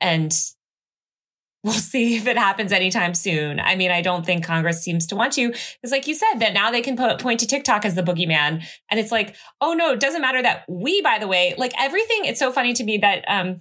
[0.00, 0.32] And
[1.62, 3.60] we'll see if it happens anytime soon.
[3.60, 5.48] I mean, I don't think Congress seems to want to.
[5.48, 8.64] Because, like you said, that now they can po- point to TikTok as the boogeyman.
[8.90, 12.24] And it's like, oh no, it doesn't matter that we, by the way, like everything.
[12.24, 13.60] It's so funny to me that, um,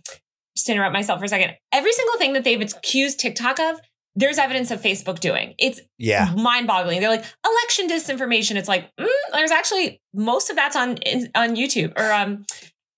[0.57, 3.79] just interrupt myself for a second, every single thing that they've accused TikTok of,
[4.15, 5.53] there's evidence of Facebook doing.
[5.59, 6.33] It's Yeah.
[6.35, 6.99] mind boggling.
[6.99, 8.55] They're like election disinformation.
[8.55, 10.97] It's like mm, there's actually most of that's on
[11.35, 12.45] on YouTube or um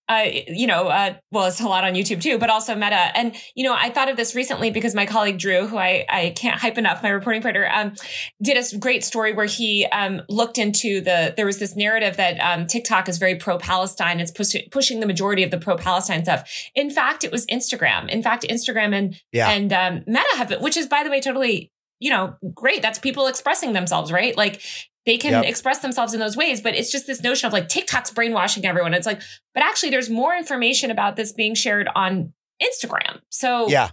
[0.10, 3.16] uh you know uh well it's a lot on YouTube too, but also Meta.
[3.18, 6.34] And you know I thought of this recently because my colleague Drew, who I I
[6.36, 7.94] can't hype enough, my reporting partner, um
[8.42, 12.40] did a great story where he um looked into the there was this narrative that
[12.40, 14.20] um TikTok is very pro Palestine.
[14.20, 16.50] It's push, pushing the majority of the pro Palestine stuff.
[16.76, 18.10] In fact, it was Instagram.
[18.10, 19.50] In fact, Instagram and Yeah.
[19.50, 22.82] and um, Meta have it, which is by the way totally you know great.
[22.82, 24.36] That's people expressing themselves, right?
[24.36, 24.62] Like
[25.10, 25.46] they can Yep.
[25.46, 28.94] express themselves in those ways, but it's just this notion of like TikTok's brainwashing everyone.
[28.94, 29.22] It's like,
[29.56, 32.32] but actually, there's more information about this being shared on
[32.62, 33.20] Instagram.
[33.30, 33.90] So Yeah.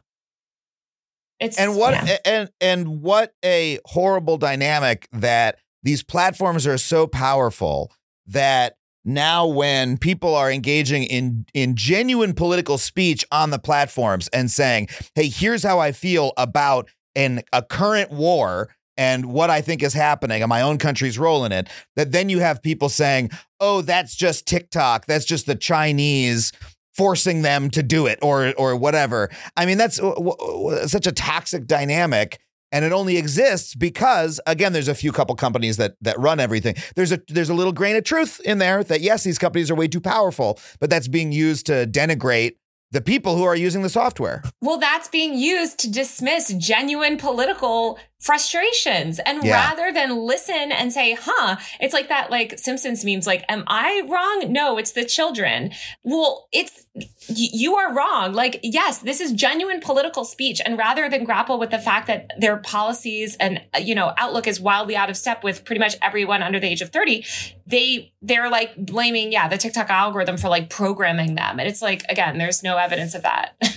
[1.40, 2.16] it's and what yeah.
[2.26, 7.90] and and what a horrible dynamic that these platforms are so powerful
[8.26, 14.50] that now when people are engaging in in genuine political speech on the platforms and
[14.50, 19.82] saying hey here's how i feel about an a current war and what I think
[19.82, 23.30] is happening and my own country's role in it, that then you have people saying,
[23.60, 25.06] oh, that's just TikTok.
[25.06, 26.52] That's just the Chinese
[26.94, 29.30] forcing them to do it or or whatever.
[29.56, 32.40] I mean, that's w- w- such a toxic dynamic.
[32.72, 36.74] And it only exists because, again, there's a few couple companies that that run everything.
[36.96, 39.74] There's a there's a little grain of truth in there that yes, these companies are
[39.74, 42.54] way too powerful, but that's being used to denigrate
[42.92, 44.42] the people who are using the software.
[44.60, 49.18] Well, that's being used to dismiss genuine political frustrations.
[49.20, 49.54] And Yeah.
[49.68, 54.02] rather than listen and say, huh, it's like that like Simpsons memes, like, am I
[54.08, 54.52] wrong?
[54.52, 55.70] No, it's the children.
[56.02, 58.32] Well, it's, y- you are wrong.
[58.32, 60.60] Like, yes, this is genuine political speech.
[60.64, 64.46] And rather than grapple with the fact that their policies and, uh, you know, outlook
[64.46, 67.24] is wildly out of step with pretty much everyone under the age of 30,
[67.66, 71.58] they, they're like blaming, yeah, the TikTok algorithm for like programming them.
[71.60, 73.54] And it's like, again, there's no evidence of that.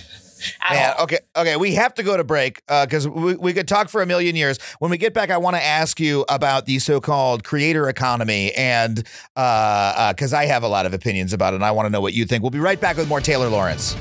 [0.70, 1.04] Man, all.
[1.04, 4.02] okay, okay, we have to go to break uh, because we, we could talk for
[4.02, 4.58] a million years.
[4.78, 9.06] When we get back, I want to ask you about the so-called creator economy, and
[9.36, 11.90] uh, uh, because I have a lot of opinions about it, and I want to
[11.90, 12.42] know what you think.
[12.42, 13.96] We'll be right back with more Taylor Lorenz.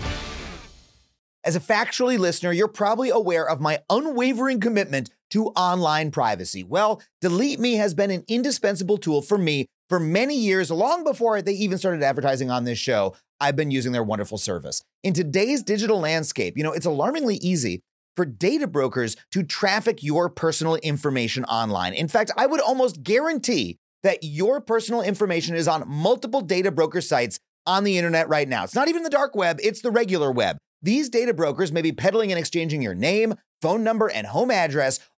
[1.46, 6.64] As a factually listener, you're probably aware of my unwavering commitment to online privacy.
[6.64, 11.42] Well, Delete Me has been an indispensable tool for me for many years, long before
[11.42, 13.16] they even started advertising on this show.
[13.42, 14.84] I've been using their wonderful service.
[15.04, 17.82] In today's digital landscape, you know, it's alarmingly easy
[18.16, 21.94] for data brokers to traffic your personal information online.
[21.94, 27.02] In fact, I would almost guarantee that your personal information is on multiple data broker
[27.02, 28.64] sites on the internet right now.
[28.64, 30.58] It's not even the dark web, it's the regular web.
[30.82, 35.00] These data brokers may be peddling and exchanging your name, phone number, and home address,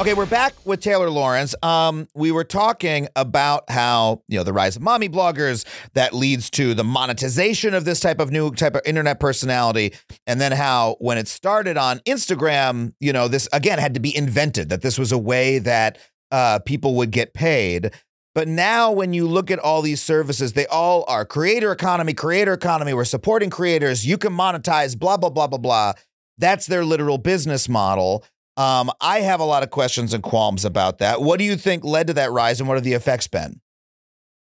[0.00, 1.54] Okay, we're back with Taylor Lorenz.
[1.62, 6.50] Um, we were talking about how you know the rise of mommy bloggers that leads
[6.50, 9.94] to the monetization of this type of new type of internet personality,
[10.26, 14.14] and then how when it started on Instagram, you know, this again had to be
[14.14, 15.96] invented that this was a way that
[16.32, 17.92] uh, people would get paid.
[18.34, 22.52] But now, when you look at all these services, they all are creator economy, creator
[22.52, 22.94] economy.
[22.94, 24.04] We're supporting creators.
[24.04, 25.92] You can monetize, blah blah blah blah blah.
[26.36, 28.24] That's their literal business model.
[28.56, 31.20] Um, I have a lot of questions and qualms about that.
[31.20, 33.60] What do you think led to that rise, and what have the effects been?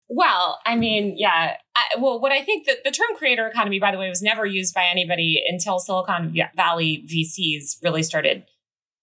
[0.09, 1.57] Well, I mean, yeah.
[1.77, 4.47] I, well, what I think that the term creator economy, by the way, was never
[4.47, 8.45] used by anybody until Silicon Valley VCs really started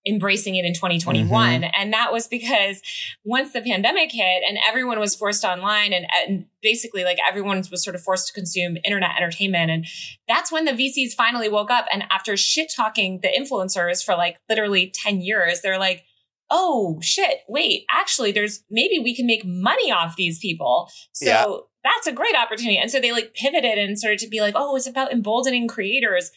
[0.07, 1.61] embracing it in 2021.
[1.61, 1.71] Mhm.
[1.75, 2.81] And that was because
[3.23, 7.83] once the pandemic hit and everyone was forced online and, and basically like everyone was
[7.83, 9.71] sort of forced to consume internet entertainment.
[9.71, 9.85] And
[10.27, 11.85] that's when the VCs finally woke up.
[11.91, 16.03] And after shit talking the influencers for like literally 10 years, they're like,
[16.51, 20.87] oh shit, wait, actually, there's maybe we can make money off these people.
[21.13, 21.91] So Yeah.
[21.91, 22.77] that's a great opportunity.
[22.77, 26.29] And so they like pivoted and started to be like, oh, it's about emboldening creators.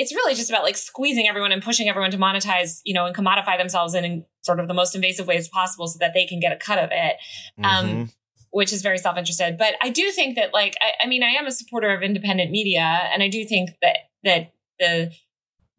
[0.00, 3.14] It's really just about like squeezing everyone and pushing everyone to monetize, you know, and
[3.14, 6.38] commodify themselves in, in sort of the most invasive ways possible so that they can
[6.38, 7.16] get a cut of it.
[7.62, 8.12] Um, Mhm.
[8.50, 9.58] which is very self-interested.
[9.58, 12.50] But I do think that, like, I, I mean, I am a supporter of independent
[12.50, 12.80] media,
[13.12, 15.12] and I do think that that the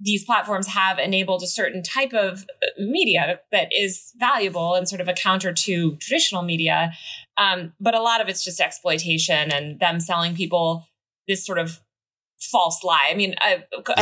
[0.02, 5.02] these platforms have enabled a certain type of uh, media that is valuable and sort
[5.02, 6.92] of a counter to traditional media.
[7.38, 10.88] Um, but a lot of it's just exploitation and them selling people
[11.28, 11.82] this sort of
[12.40, 13.10] false lie.
[13.12, 13.94] I mean, I, um,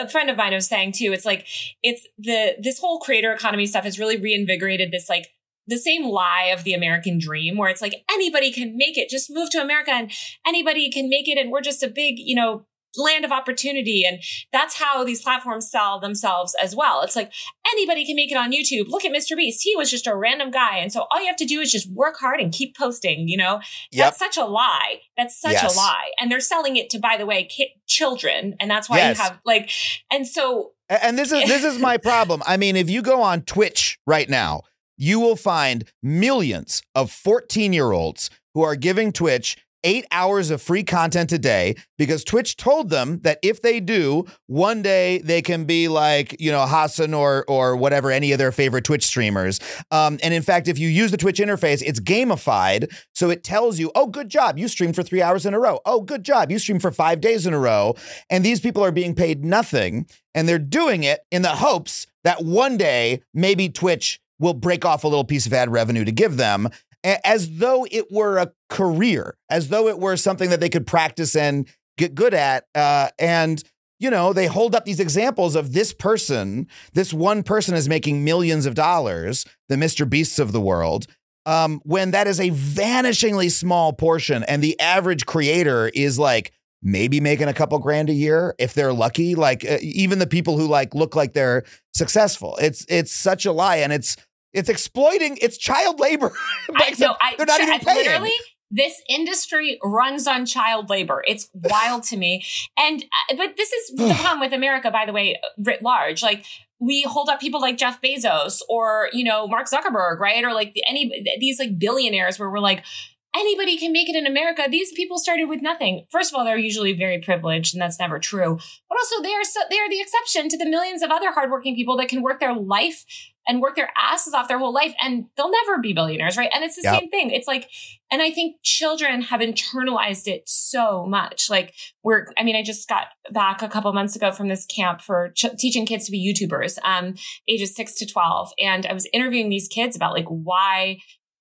[0.00, 1.12] a friend of mine was saying too.
[1.12, 1.46] It's like
[1.82, 5.28] it's the this whole creator economy stuff has really reinvigorated this like
[5.66, 9.08] the same lie of the American dream, where it's like anybody can make it.
[9.08, 10.10] Just move to America and
[10.46, 12.66] anybody can make it, and we're just a big, you know,
[12.96, 14.04] land of opportunity.
[14.06, 14.20] And
[14.52, 17.02] that's how these platforms sell themselves as well.
[17.02, 17.32] It's like
[17.72, 18.88] anybody can make it on YouTube.
[18.88, 19.36] Look at Mr.
[19.36, 21.70] Beast; he was just a random guy, and so all you have to do is
[21.72, 23.28] just work hard and keep posting.
[23.28, 23.60] You know,
[23.92, 24.06] Yep.
[24.06, 25.00] that's such a lie.
[25.16, 25.74] That's such Yes.
[25.74, 28.98] a lie, and they're selling it to, by the way, ki- children, and that's why
[28.98, 29.16] Yes.
[29.18, 29.70] you have like,
[30.10, 32.42] and so And this is this is my problem.
[32.46, 34.62] I mean, if you go on Twitch right now,
[34.96, 41.32] you will find millions of 14-year-olds who are giving Twitch 8 hours of free content
[41.32, 45.88] a day because Twitch told them that if they do, one day they can be
[45.88, 49.60] like, you know, Hasan or or whatever any of their favorite Twitch streamers.
[49.90, 53.78] Um, and in fact, if you use the Twitch interface, it's gamified, so it tells
[53.78, 55.80] you, "Oh, good job, you streamed for 3 hours in a row.
[55.84, 57.94] Oh, good job, you streamed for 5 days in a row."
[58.28, 62.44] And these people are being paid nothing and they're doing it in the hopes that
[62.44, 66.36] one day maybe Twitch will break off a little piece of ad revenue to give
[66.36, 66.68] them
[67.04, 71.34] as though it were a career, as though it were something that they could practice
[71.34, 72.64] and get good at.
[72.74, 73.62] Uh, and,
[73.98, 78.24] you know, they hold up these examples of this person, this one person is making
[78.24, 80.08] millions of dollars, the Mr.
[80.08, 81.06] Beasts of the world.
[81.46, 87.20] Um, when that is a vanishingly small portion, and the average creator is like maybe
[87.20, 89.34] making a couple grand a year if they're lucky.
[89.34, 93.52] Like uh, even the people who like look like they're successful, it's it's such a
[93.52, 94.16] lie, and it's
[94.52, 95.38] it's exploiting.
[95.40, 96.32] It's child labor.
[96.74, 97.96] I, no, I, they're not even I- paying.
[97.98, 98.32] Literally,
[98.70, 101.22] this industry runs on child labor.
[101.26, 102.44] It's wild to me.
[102.78, 106.22] And uh, but this is the problem with America, by the way, writ large.
[106.22, 106.44] Like
[106.80, 110.44] we hold up people like Jeff Bezos or you know Mark Zuckerberg, right?
[110.44, 112.84] Or like any these like billionaires where we're like.
[113.32, 114.64] Anybody can make it in America.
[114.68, 116.04] These people started with nothing.
[116.10, 118.58] First of all, they're usually very privileged, and that's never true.
[118.88, 121.76] But also, they are so, they are the exception to the millions of other hardworking
[121.76, 123.04] people that can work their life
[123.48, 126.50] and work their asses off their whole life, and they'll never be billionaires, right?
[126.54, 127.00] And it's the Yep.
[127.00, 127.30] same thing.
[127.30, 127.68] It's like,
[128.10, 131.48] and I think children have internalized it so much.
[131.48, 135.00] Like we're, I mean, I just got back a couple months ago from this camp
[135.00, 137.14] for ch- teaching kids to be YouTubers, um,
[137.48, 138.52] ages six to 12.
[138.58, 140.98] And I was interviewing these kids about like why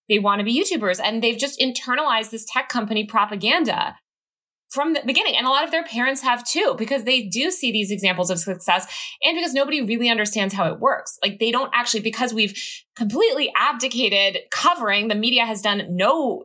[0.08, 1.00] they want to be YouTubers.
[1.04, 3.96] And they've just internalized this tech company propaganda
[4.70, 5.36] from the beginning.
[5.36, 8.40] And a lot of their parents have too, because they do see these examples of
[8.40, 8.86] success
[9.24, 11.18] and because nobody really understands how it works.
[11.24, 12.58] Like they don't actually, because we've
[12.96, 16.44] completely abdicated covering, the media has done no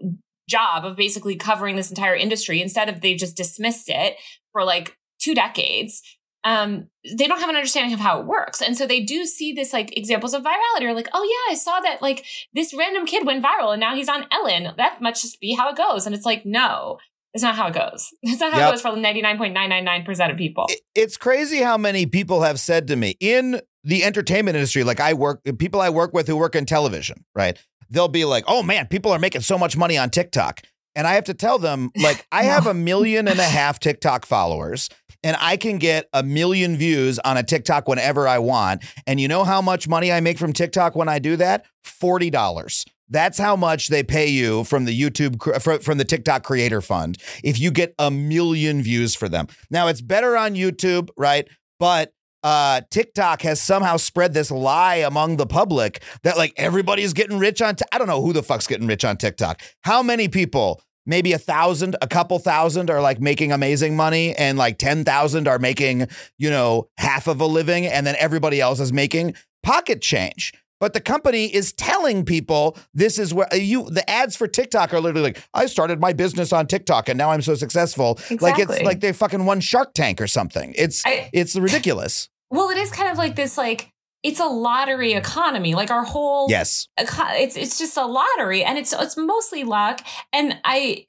[0.48, 2.60] job of basically covering this entire industry.
[2.60, 4.16] Instead of they just dismissed it
[4.52, 6.02] for like two decades
[6.44, 8.60] um, they don't have an understanding of how it works.
[8.60, 11.56] And so they do see this like examples of virality or like, oh yeah, I
[11.56, 14.74] saw that like this random kid went viral and now he's on Ellen.
[14.76, 16.04] That must just be how it goes.
[16.04, 16.98] And it's like, no,
[17.34, 18.10] it's not how it goes.
[18.22, 18.68] It's not how Yep.
[18.68, 20.66] it goes for 99.999% of people.
[20.94, 25.12] It's crazy how many people have said to me in the entertainment industry, like I
[25.14, 27.58] work, people I work with who work in television, right?
[27.90, 30.62] They'll be like, oh man, people are making so much money on TikTok.
[30.96, 34.24] And I have to tell them, like, I have a million and a half TikTok
[34.26, 34.88] followers,
[35.24, 38.84] and I can get a million views on a TikTok whenever I want.
[39.06, 41.64] And you know how much money I make from TikTok when I do that?
[41.84, 42.84] $40.
[43.08, 47.58] That's how much they pay you from the YouTube from the TikTok Creator Fund if
[47.58, 49.48] you get a million views for them.
[49.70, 51.46] Now it's better on YouTube, right?
[51.78, 57.38] But uh, TikTok has somehow spread this lie among the public that like everybody's getting
[57.38, 57.76] rich on.
[57.76, 59.60] Ti- I don't know who the fuck's getting rich on TikTok.
[59.82, 60.82] How many people?
[61.06, 65.46] Maybe a thousand, a couple thousand are like making amazing money, and like ten thousand
[65.46, 70.00] are making you know half of a living, and then everybody else is making pocket
[70.00, 70.52] change.
[70.84, 75.00] But the company is telling people this is where you the ads for TikTok are
[75.00, 78.18] literally like, I started my business on TikTok and now I'm so successful.
[78.42, 80.74] Like it's like they fucking won Shark Tank or something.
[80.76, 82.28] It's I- it's ridiculous.
[82.50, 83.90] Well, it is kind of like this, like,
[84.22, 85.74] it's a lottery economy.
[85.74, 86.88] Like our whole Yes.
[86.98, 90.00] it's it's just a lottery and it's it's mostly luck
[90.32, 91.04] and i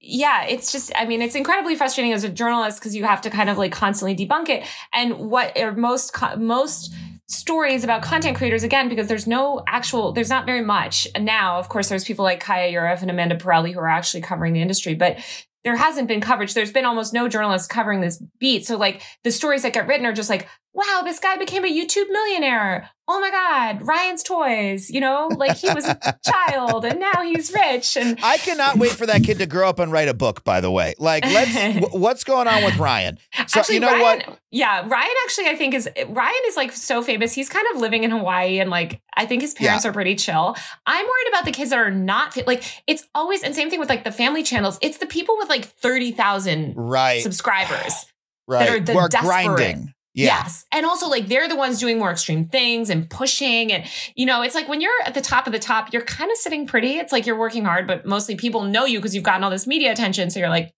[0.00, 3.30] yeah it's just i mean it's incredibly frustrating as a journalist because you have to
[3.30, 6.92] kind of like constantly debunk it and what are most most
[7.32, 11.08] stories about content creators again because there's no actual there's not very much.
[11.18, 14.52] Now of course there's people like Kaya Yurieff and Amanda Perelli who are actually covering
[14.52, 15.18] the industry but
[15.64, 16.54] there hasn't been coverage.
[16.54, 18.66] There's been almost no journalists covering this beat.
[18.66, 21.68] So like the stories that get written are just like wow this guy became a
[21.68, 26.98] youtube millionaire oh my god ryan's toys you know like he was a child and
[27.00, 30.08] now he's rich and I cannot wait for that kid to grow up and write
[30.08, 30.94] a book, by the way.
[30.98, 31.52] Like, let's
[31.90, 33.18] wh- what's going on with Ryan?
[33.48, 34.38] So actually you know ryan what?
[34.50, 38.04] yeah ryan actually i think is ryan is like so famous he's kind of living
[38.04, 40.54] in hawaii and like i think his parents are pretty chill
[40.86, 43.88] i'm worried about the kids that are not like it's always and same thing with
[43.88, 47.22] like the family channels it's the people with like 30000 Right.
[47.22, 48.06] subscribers
[48.46, 48.66] right.
[48.66, 49.44] That are the We're desperate.
[49.44, 49.94] grinding.
[50.14, 50.42] Yeah.
[50.42, 50.66] Yes.
[50.72, 53.84] And also like they're the ones doing more extreme things and pushing and
[54.14, 56.36] you know, it's like when you're at the top of the top, you're kind of
[56.36, 56.98] sitting pretty.
[56.98, 59.66] It's like you're working hard, but mostly people know you because you've gotten all this
[59.66, 60.30] media attention.
[60.30, 60.72] So you're like,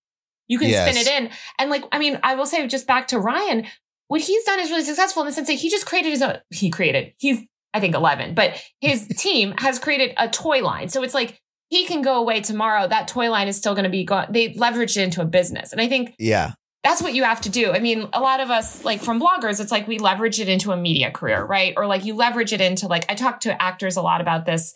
[0.46, 1.30] you can spin it in.
[1.58, 3.66] And like, I mean, I will say just back to Ryan,
[4.08, 6.38] what he's done is really successful in the sense that he just created his own,
[6.50, 7.40] he created, he's,
[7.72, 10.88] I think 11, but his team has created a toy line.
[10.88, 12.86] So it's like, he can go away tomorrow.
[12.86, 14.28] That toy line is still going to be gone.
[14.30, 15.72] They leveraged it into a business.
[15.72, 16.52] And I think Yeah.
[16.84, 17.72] That's what you have to do.
[17.72, 20.70] I mean, a lot of us, like from bloggers, it's like we leverage it into
[20.70, 21.72] a media career, right?
[21.78, 24.74] Or like you leverage it into like I talk to actors a lot about this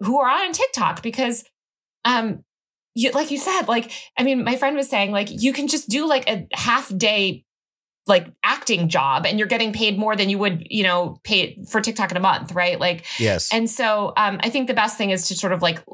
[0.00, 1.44] who are on TikTok because
[2.04, 2.44] um
[2.94, 5.88] you like you said, like I mean, my friend was saying like you can just
[5.88, 7.44] do like a half day
[8.06, 11.80] like acting job and you're getting paid more than you would, you know, pay for
[11.80, 12.78] TikTok in a month, right?
[12.78, 13.52] Like Yes.
[13.52, 15.84] and so um, I think the best thing is to sort of like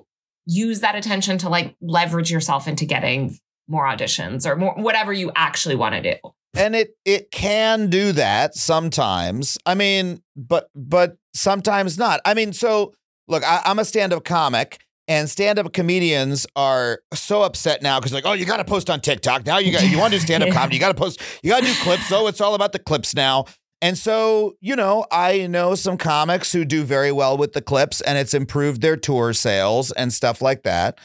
[0.46, 3.38] use that attention to like leverage yourself into getting
[3.68, 6.16] more auditions or more whatever you actually want to do.
[6.56, 9.58] and it it can do that sometimes.
[9.66, 12.20] I mean but but sometimes not.
[12.24, 12.92] I mean so
[13.28, 18.24] look I, i'm a stand-up comic and stand-up comedians are so upset now because like
[18.26, 19.58] oh you got to post on tiktok now.
[19.58, 20.54] You got you want to do stand-up Yeah.
[20.54, 20.76] comedy.
[20.76, 22.10] You got to post you got to do clips.
[22.12, 23.46] Oh it's all about the clips now.
[23.82, 28.00] And so you know i know some comics who do very well with the clips
[28.00, 30.98] and it's improved their tour sales and stuff like that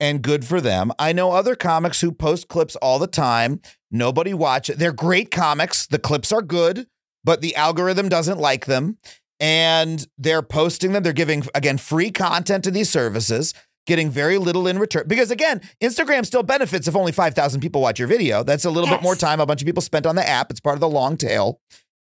[0.00, 0.90] and good for them.
[0.98, 3.60] I know other comics who post clips all the time.
[3.90, 4.78] Nobody watch it.
[4.78, 5.86] They're great comics.
[5.86, 6.86] The clips are good,
[7.22, 8.98] but the algorithm doesn't like them.
[9.38, 11.02] And they're posting them.
[11.02, 13.54] They're giving, again, free content to these services,
[13.86, 15.04] getting very little in return.
[15.06, 18.42] Because again, Instagram still benefits if only 5,000 people watch your video.
[18.42, 20.50] That's a little bit more time a bunch of people spent on the app.
[20.50, 21.60] It's part of the long tail.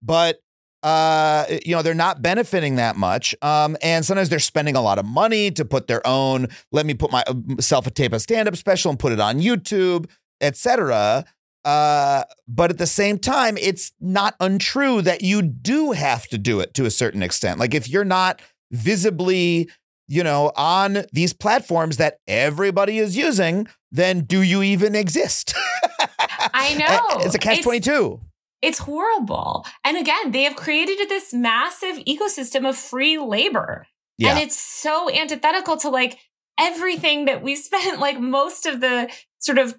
[0.02, 0.40] But
[0.84, 3.36] uh you know they're not benefiting that much.
[3.42, 6.94] Um and sometimes they're spending a lot of money to put their own let me
[6.94, 10.10] put myself a tape a stand-up special and put it on youtube
[10.42, 11.26] etc
[11.66, 16.60] uh but at the same time it's not untrue that you do have to do
[16.62, 17.60] it to a certain extent.
[17.60, 19.70] Like if you're not visibly
[20.08, 25.54] you know on these platforms that everybody is using then do you even exist?
[26.54, 27.22] I know.
[27.26, 28.22] it's a catch 22
[28.62, 29.66] It's horrible.
[29.84, 33.88] And again, they have created this massive ecosystem of free labor.
[34.18, 36.18] yeah And it's so antithetical to like
[36.60, 39.76] everything that we spent like most of the sort of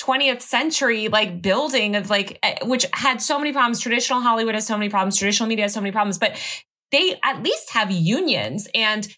[0.00, 4.66] 20th century like building of like eh, which had so many problems traditional hollywood has
[4.66, 6.36] so many problems traditional media has so many problems but
[6.90, 9.08] they at least have unions and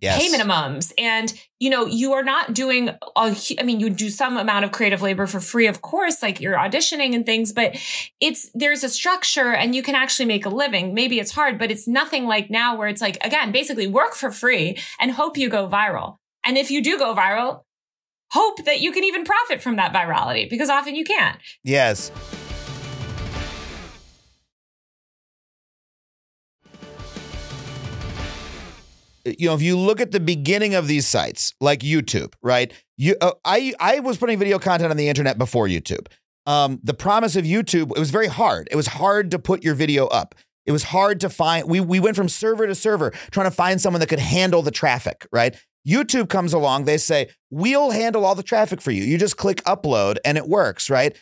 [0.00, 0.20] Yes.
[0.20, 4.36] pay minimums and you know you are not doing a i mean you do some
[4.36, 7.76] amount of creative labor for free of course like you're auditioning and things but
[8.20, 11.70] it's there's a structure and you can actually make a living maybe it's hard but
[11.70, 15.48] it's nothing like now where it's like again basically work for free and hope you
[15.48, 17.62] go viral and if you do go viral
[18.32, 22.12] hope that you can even profit from that virality because often you can't Yes.
[29.24, 32.72] You know, if you look at the beginning of these sites, like YouTube, right?
[32.96, 36.06] You, uh, I, I was putting video content on the internet before YouTube.
[36.46, 38.68] Um, the promise of YouTube, it was very hard.
[38.70, 40.34] It was hard to put your video up.
[40.66, 41.68] It was hard to find.
[41.68, 44.70] We we went from server to server trying to find someone that could handle the
[44.70, 45.56] traffic, right?
[45.88, 49.02] YouTube comes along, they say, "We'll handle all the traffic for you.
[49.02, 51.16] You just click upload and it works," right?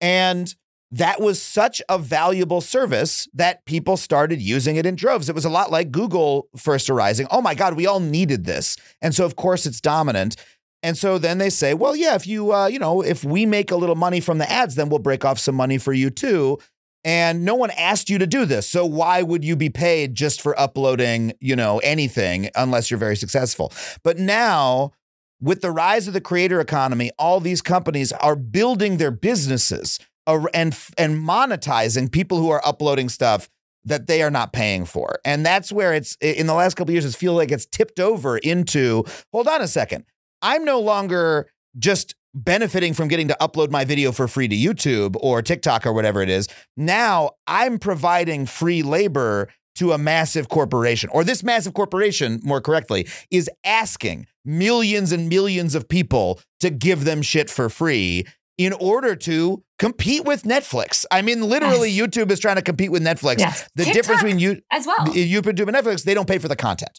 [0.00, 0.54] And
[0.94, 5.28] that was such a valuable service that people started using it in droves.
[5.28, 7.26] It was a lot like Google first arising.
[7.32, 8.76] Oh my God, we all needed this.
[9.02, 10.36] And so, of course, it's dominant.
[10.84, 13.72] And so then they say, well, yeah, if you, uh, you know, if we make
[13.72, 16.58] a little money from the ads, then we'll break off some money for you too.
[17.02, 18.68] And no one asked you to do this.
[18.68, 23.16] So why would you be paid just for uploading, you know, anything unless you're very
[23.16, 23.72] successful?
[24.04, 24.92] But now,
[25.40, 30.76] with the rise of the creator economy, all these companies are building their businesses and
[30.98, 33.48] and monetizing people who are uploading stuff
[33.84, 35.18] that they are not paying for.
[35.24, 38.00] And that's where it's in the last couple of years it's feel like it's tipped
[38.00, 40.04] over into hold on a second.
[40.42, 45.16] I'm no longer just benefiting from getting to upload my video for free to YouTube
[45.20, 46.48] or TikTok or whatever it is.
[46.76, 53.08] Now I'm providing free labor to a massive corporation, or this massive corporation, more correctly,
[53.32, 58.24] is asking millions and millions of people to give them shit for free
[58.56, 61.04] in order to compete with Netflix.
[61.10, 62.00] I mean, literally, Yes.
[62.08, 63.38] YouTube is trying to compete with Netflix.
[63.38, 63.68] Yes.
[63.74, 66.56] The TikTok difference between you, as well YouTube and Netflix, they don't pay for the
[66.56, 66.98] content.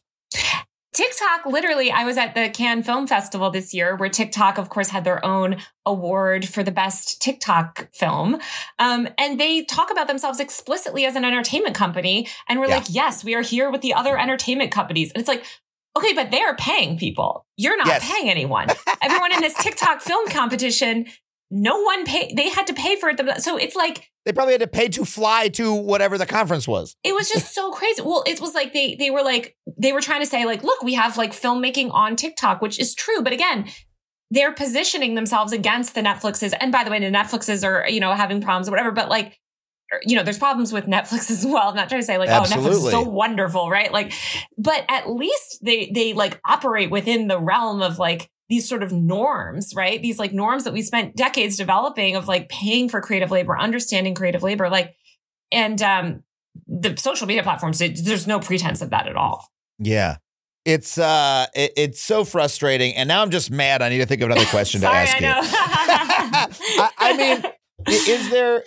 [0.93, 4.89] TikTok, literally, I was at the Cannes Film Festival this year, where TikTok, of course,
[4.89, 8.39] had their own award for the best TikTok film.
[8.79, 12.29] Um, and they talk about themselves explicitly as an entertainment company.
[12.47, 12.75] And we're Yeah.
[12.77, 15.11] like, yes, we are here with the other entertainment companies.
[15.11, 15.43] And it's like,
[15.97, 17.45] okay, but they are paying people.
[17.57, 18.09] You're not Yes.
[18.09, 18.67] paying anyone.
[19.01, 21.07] Everyone in this TikTok film competition,
[21.55, 23.41] no one paid They had to pay for it.
[23.41, 26.97] So it's like, They probably had to pay to fly to whatever the conference was.
[27.03, 28.01] it was just so crazy.
[28.01, 30.83] Well, it was like they they were like they were trying to say like, look,
[30.83, 33.69] we have like filmmaking on TikTok, which is true, but again,
[34.29, 36.53] they're positioning themselves against the Netflixes.
[36.59, 39.39] And by the way, the Netflixes are you know having problems or whatever, but like.
[39.93, 41.69] Er, you know, there's problems with Netflix as well.
[41.69, 43.93] I'm not trying to say like, oh, Netflix is so wonderful, right?
[43.93, 44.13] Like,
[44.57, 48.91] but at least they they like operate within the realm of like these sort of
[48.91, 50.01] norms, right?
[50.01, 54.13] These like norms that we spent decades developing of like paying for creative labor, understanding
[54.13, 54.95] creative labor, like,
[55.51, 56.23] and um,
[56.67, 59.47] the social media platforms, it, there's no pretense of that at all.
[59.79, 60.17] Yeah.
[60.63, 62.95] It's uh it- it's so frustrating.
[62.95, 63.81] And now I'm just mad.
[63.83, 65.27] I need to think of another question to ask I you.
[66.81, 67.43] I, I mean,
[67.87, 68.63] is there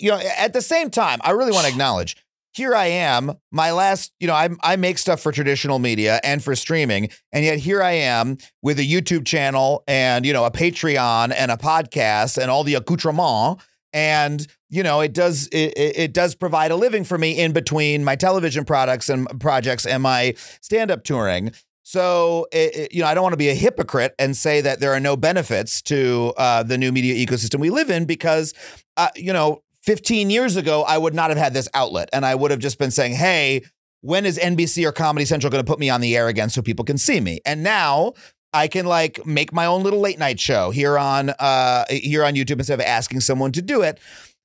[0.00, 2.16] you know, at the same time, I really want to acknowledge
[2.56, 6.42] here I am, my last, you know, I I make stuff for traditional media and
[6.42, 10.50] for streaming, and yet here I am with a YouTube channel and you know a
[10.50, 15.98] Patreon and a podcast and all the accoutrements, and you know it does it, it
[15.98, 20.02] it does provide a living for me in between my television products and projects and
[20.02, 21.52] my stand up touring.
[21.88, 24.80] So, it, it- you know, I don't want to be a hypocrite and say that
[24.80, 28.54] there are no benefits to uh, the new media ecosystem we live in because,
[28.96, 32.34] uh, you know, 15 years ago, I would not have had this outlet and I
[32.34, 33.62] would have just been saying, hey,
[34.02, 36.60] when is NBC or Comedy Central going to put me on the air again so
[36.60, 37.40] people can see me?
[37.46, 38.12] And now
[38.52, 42.34] I can like make my own little late night show here on uh, here on
[42.34, 43.98] YouTube instead of asking someone to do it.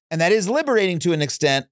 [0.09, 1.67] And that is liberating to an extent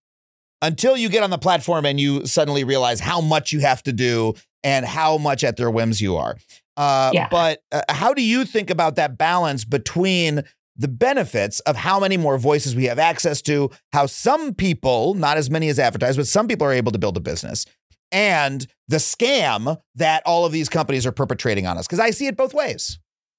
[0.62, 3.94] until you get on the platform and you suddenly realize how much you have to
[3.94, 6.38] do and how much at their whims you are.
[6.78, 7.28] Uh, Yeah.
[7.30, 10.44] But uh, how do you think about that balance between
[10.80, 15.38] the benefits of how many more voices we have access to, how some people, not
[15.38, 17.66] as many as advertised, but some people are able to build a business,
[18.12, 21.86] and the scam that all of these companies are perpetrating on us?
[21.86, 22.98] Because I see it both ways.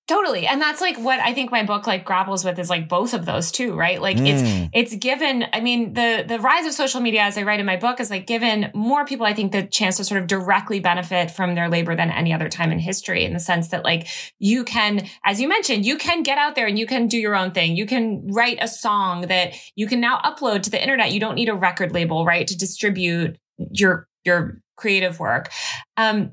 [0.09, 0.45] Totally.
[0.45, 3.27] And that's like what I think my book like grapples with is like both of
[3.27, 4.03] those too, right?
[4.03, 4.69] Like it's Mm.
[4.73, 7.77] it's given I mean the the rise of social media as I write in my
[7.77, 11.31] book is like given more people I think the chance to sort of directly benefit
[11.31, 14.09] from their labor than any other time in history in the sense that like
[14.41, 17.37] you can as you mentioned you can get out there and you can do your
[17.37, 17.77] own thing.
[17.77, 21.13] You can write a song that you can now upload to the internet.
[21.13, 23.39] You don't need a record label, right, to distribute
[23.71, 25.51] your your creative work.
[25.97, 26.33] Um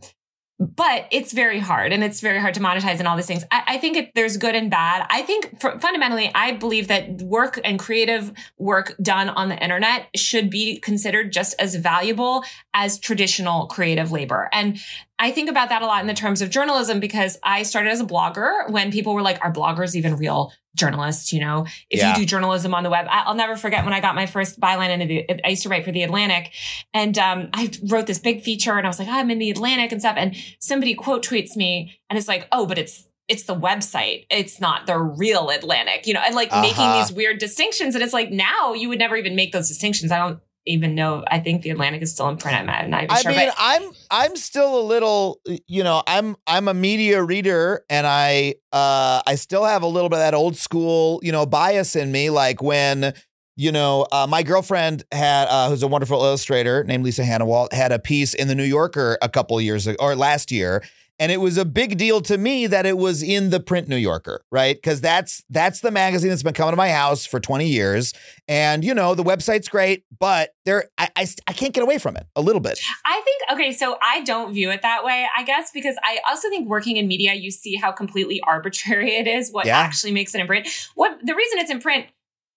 [0.59, 3.43] but it's very hard and it's very hard to monetize and all these things.
[3.51, 5.05] I, I think it, there's good and bad.
[5.09, 10.07] I think for, fundamentally, I believe that work and creative work done on the internet
[10.15, 12.43] should be considered just as valuable
[12.73, 14.49] as traditional creative labor.
[14.51, 14.79] And
[15.19, 17.99] I think about that a lot in the terms of journalism because I started as
[17.99, 21.33] a blogger when people were like, are bloggers even real journalists?
[21.33, 22.11] You know, if Yeah.
[22.11, 24.89] you do journalism on the web, I'll never forget when I got my first byline
[24.89, 26.51] in the, I used to write for the Atlantic
[26.93, 29.49] and, um, I wrote this big feature and I was like, "Oh, I'm in the
[29.49, 30.15] Atlantic and stuff.
[30.17, 34.25] And somebody quote tweets me and it's like, oh, but it's, it's the website.
[34.29, 36.99] It's not the real Atlantic, you know, and like making Uh-huh.
[36.99, 37.93] these weird distinctions.
[37.95, 40.11] And it's like now you would never even make those distinctions.
[40.13, 41.23] I don't even know.
[41.27, 42.57] I think the Atlantic is still in print.
[42.57, 43.31] I'm not, not even I sure.
[43.31, 48.05] mean, but I'm I'm still a little, you know, I'm I'm a media reader, and
[48.05, 51.95] I uh I still have a little bit of that old school, you know, bias
[51.95, 52.29] in me.
[52.29, 53.13] Like when,
[53.55, 57.91] you know, uh, my girlfriend had, uh, who's a wonderful illustrator named Lisa Hanawalt, had
[57.91, 60.83] a piece in the New Yorker a couple years ago or last year.
[61.19, 63.95] And it was a big deal to me that it was in the print New
[63.97, 64.75] Yorker, right?
[64.75, 68.13] Because that's that's the magazine that's been coming to my house for 20 years.
[68.47, 72.17] And you know, the website's great, but there I, I I can't get away from
[72.17, 72.79] it a little bit.
[73.05, 76.49] I think okay, so I don't view it that way, I guess, because I also
[76.49, 79.49] think working in media, you see how completely arbitrary it is.
[79.51, 79.77] What Yeah.
[79.79, 80.67] actually makes it in print?
[80.95, 82.05] What the reason it's in print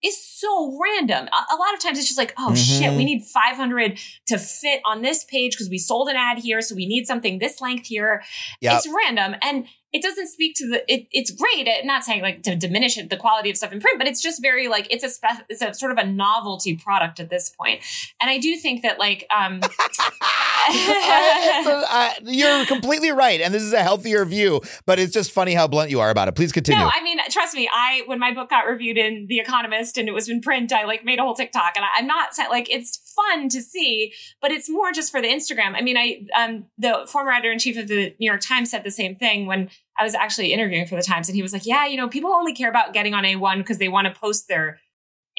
[0.03, 1.27] is so random.
[1.27, 2.97] A, a lot of times it's just like, oh shit, Mhm.
[2.97, 6.75] we need 500 to fit on this page because we sold an ad here, so
[6.75, 8.23] we need something this length here.
[8.61, 8.73] Yep.
[8.77, 9.67] It's random and.
[9.93, 10.93] It doesn't speak to the.
[10.93, 11.67] It, it's great.
[11.67, 14.21] at not saying like to diminish it, the quality of stuff in print, but it's
[14.21, 17.49] just very like it's a spe- it's a sort of a novelty product at this
[17.49, 17.81] point.
[18.21, 19.59] And I do think that like um,
[20.21, 24.61] I- so, uh, you're completely right, and this is a healthier view.
[24.85, 26.35] But it's just funny how blunt you are about it.
[26.35, 26.79] Please continue.
[26.81, 27.69] No, I mean, trust me.
[27.71, 30.85] I when my book got reviewed in The Economist and it was in print, I
[30.85, 34.51] like made a whole TikTok, and I, I'm not like it's fun to see, but
[34.51, 35.73] it's more just for the Instagram.
[35.75, 38.83] I mean, I um the former editor in chief of the New York Times said
[38.83, 41.65] the same thing when I was actually interviewing for the Times, and he was like,
[41.65, 44.47] "Yeah, you know, people only care about getting on A1 because they want to post
[44.47, 44.79] their."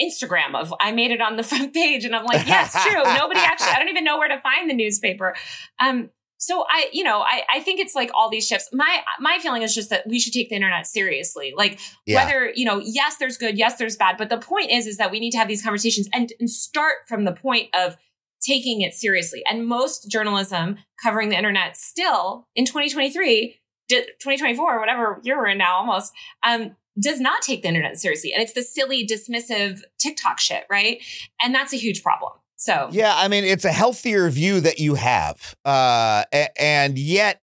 [0.00, 3.03] Instagram of I made it on the front page and I'm like, yeah, it's true.
[3.14, 5.36] Nobody actually I don't even know where to find the newspaper.
[5.78, 8.70] Um so I, you know, I, I think it's like all these shifts.
[8.72, 11.53] My my feeling is just that we should take the internet seriously.
[11.55, 12.24] Like Yeah.
[12.24, 14.16] whether, you know, yes, there's good, yes, there's bad.
[14.16, 16.94] But the point is, is that we need to have these conversations and, and start
[17.07, 17.98] from the point of
[18.44, 19.42] taking it seriously.
[19.48, 23.61] And most journalism covering the internet still in 2023,
[23.93, 26.12] di- 2024, whatever year we're in now almost,
[26.43, 28.32] um, does not take the internet seriously.
[28.32, 31.03] And it's the silly, dismissive TikTok shit, right?
[31.43, 32.32] And that's a huge problem.
[32.57, 36.24] So Yeah, I mean, it's a healthier view that you have, uh,
[36.59, 37.40] and yet.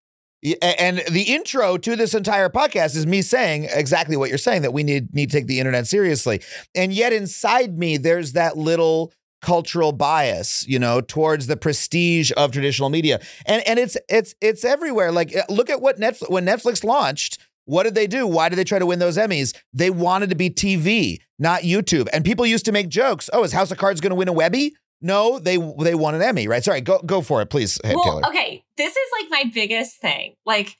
[0.62, 4.72] And the intro to this entire podcast is me saying exactly what you're saying that
[4.72, 6.40] we need need to take the internet seriously.
[6.74, 9.12] And yet inside me there's that little
[9.42, 13.20] cultural bias, you know, towards the prestige of traditional media.
[13.46, 15.12] And and it's it's it's everywhere.
[15.12, 18.26] Like uh, look at what Netflix when Netflix launched, what did they do?
[18.26, 19.56] Why did they try to win those Emmys?
[19.74, 22.08] They wanted to be TV, not YouTube.
[22.12, 23.30] And people used to make jokes.
[23.32, 24.74] Oh, is House of Cards going to win a Webby?
[25.02, 26.64] No, they they won an Emmy, right?
[26.64, 28.26] Sorry, go go for it, please, well, Killer.
[28.28, 30.36] okay, this is like my biggest thing.
[30.46, 30.78] Like,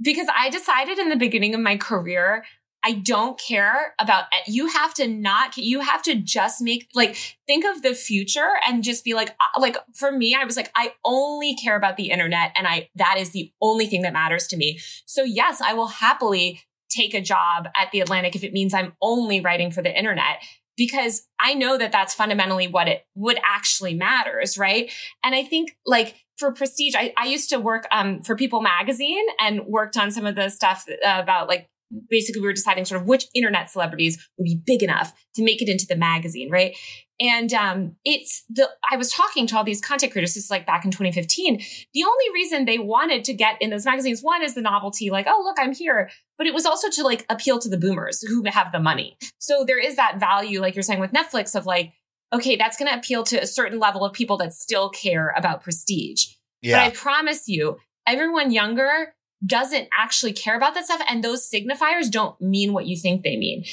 [0.00, 2.44] because I decided in the beginning of my career,
[2.86, 7.64] I don't care about you have to not you have to just make like think
[7.64, 10.92] of the future and just be like uh, like for me I was like I
[11.04, 14.56] only care about the internet and I that is the only thing that matters to
[14.56, 14.78] me.
[15.04, 18.92] So yes, I will happily take a job at the Atlantic if it means I'm
[19.02, 20.44] only writing for the internet
[20.76, 24.92] because I know that that's fundamentally what it would actually matters, right?
[25.24, 29.24] And I think like for prestige, I, I used to work um, for People Magazine
[29.40, 31.68] and worked on some of the stuff uh, about like
[32.08, 35.62] basically we were deciding sort of which internet celebrities would be big enough to make
[35.62, 36.76] it into the magazine, right?
[37.18, 40.34] And um, it's the I was talking to all these content creators.
[40.34, 41.62] This is like back in 2015.
[41.94, 45.26] The only reason they wanted to get in those magazines, one is the novelty, like,
[45.28, 46.10] oh look, I'm here.
[46.36, 49.16] But it was also to like appeal to the boomers who have the money.
[49.38, 51.94] So there is that value, like you're saying with Netflix, of like,
[52.32, 55.62] okay, that's going to appeal to a certain level of people that still care about
[55.62, 56.26] prestige.
[56.76, 59.14] But I promise you, everyone younger
[59.44, 61.02] doesn't actually care about that stuff.
[61.08, 63.64] And those signifiers don't mean what you think they mean.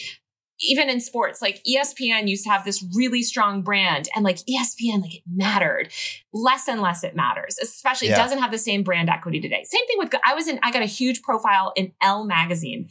[0.61, 5.01] Even in sports, like ESPN used to have this really strong brand, and like ESPN,
[5.01, 5.89] like it mattered.
[6.31, 8.15] Less and less it matters, especially Yeah.
[8.15, 9.63] it doesn't have the same brand equity today.
[9.63, 12.89] Same thing with, I was in, I got a huge profile in Elle magazine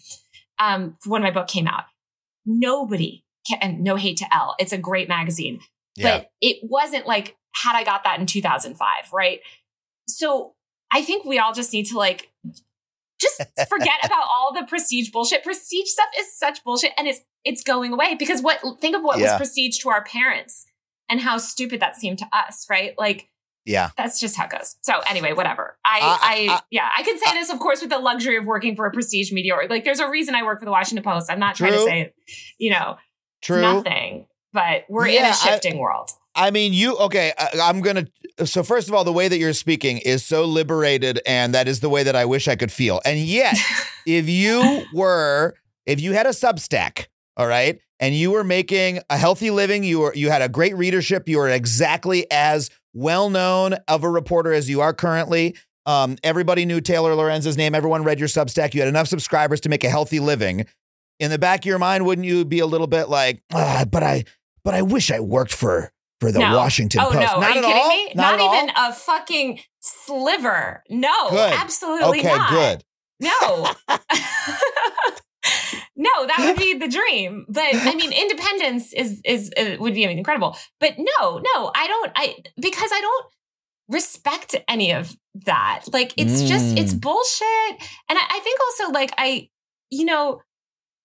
[0.59, 1.85] um, when my book came out.
[2.45, 5.61] Nobody can, and no hate to Elle, it's a great magazine
[5.97, 6.18] yeah.
[6.18, 9.41] but it wasn't like had I got that in 2005, right?
[10.09, 10.55] So
[10.93, 12.31] I think we all just need to like
[13.23, 15.43] just forget about all the prestige bullshit.
[15.45, 19.18] Prestige stuff is such bullshit and it's it's going away because what think of what
[19.18, 19.33] Yeah.
[19.33, 20.66] was prestige to our parents
[21.09, 22.95] and how stupid that seemed to us, right?
[22.99, 23.29] Like
[23.64, 23.91] yeah.
[23.97, 24.77] that's just how it goes.
[24.83, 25.79] So anyway, whatever.
[25.85, 28.45] I, Uh, I, uh, yeah, I can say this, of course, with the luxury of
[28.45, 29.55] working for a prestige media.
[29.55, 31.31] Or like, there's a reason I work for the Washington Post.
[31.31, 31.87] I'm not trying to True.
[31.87, 32.12] say,
[32.59, 32.97] you know,
[33.41, 33.61] True.
[33.61, 36.11] nothing, but we're in a I- a shifting world.
[36.35, 37.33] I mean, you okay?
[37.39, 38.07] I, I'm gonna.
[38.45, 41.80] So first of all, the way that you're speaking is so liberated, and that is
[41.80, 43.01] the way that I wish I could feel.
[43.05, 43.57] And yet,
[44.07, 45.55] if you were,
[45.87, 47.07] if you had a Substack,
[47.37, 50.76] all right, and you were making a healthy living, you were, you had a great
[50.76, 55.57] readership, you were exactly as well known of a reporter as you are currently.
[55.85, 57.74] Um, everybody knew Taylor Lorenz's name.
[57.74, 58.74] Everyone read your Substack.
[58.74, 60.66] You had enough subscribers to make a healthy living.
[61.18, 64.03] In the back of your mind, wouldn't you be a little bit like, ah, but
[64.03, 64.24] I,
[64.64, 65.91] but I wish I worked for
[66.23, 66.57] for the No.
[66.57, 67.16] Washington oh Post.
[67.16, 67.89] no, Not are you at kidding all?
[67.89, 68.12] me?
[68.14, 68.55] Not, all?
[68.55, 70.83] even a fucking sliver.
[70.89, 71.53] No, Good.
[71.55, 72.51] absolutely Okay, not.
[72.51, 72.85] good.
[73.18, 73.66] No.
[75.97, 77.45] no, that would be the dream.
[77.49, 80.57] But I mean, independence is is uh, would be incredible.
[80.81, 82.12] But no, no, I don't.
[82.14, 83.27] I because I don't
[83.89, 85.14] respect any of
[85.45, 85.85] that.
[85.93, 87.01] Like it's just it's Mm.
[87.01, 87.83] bullshit.
[88.09, 89.49] And I, I think also like I,
[89.91, 90.41] you know,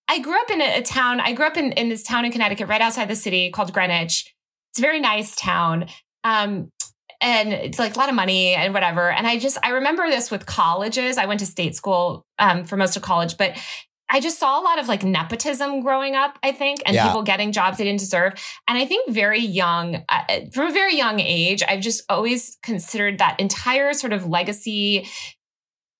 [0.07, 1.20] I grew up in a, a town.
[1.20, 4.34] I grew up in in this town in Connecticut, right outside the city, called Greenwich.
[4.78, 5.88] It's a very nice town.
[6.23, 6.71] Um,
[7.19, 9.09] and it's like a lot of money and whatever.
[9.09, 11.17] And I just I remember this with colleges.
[11.17, 13.57] I went to state school um, for most of college, but
[14.07, 16.38] I just saw a lot of like nepotism growing up.
[16.43, 17.07] I think, and Yeah.
[17.07, 18.34] people getting jobs they didn't deserve.
[18.67, 23.17] And I think very young, uh, from a very young age, I've just always considered
[23.17, 25.07] that entire sort of legacy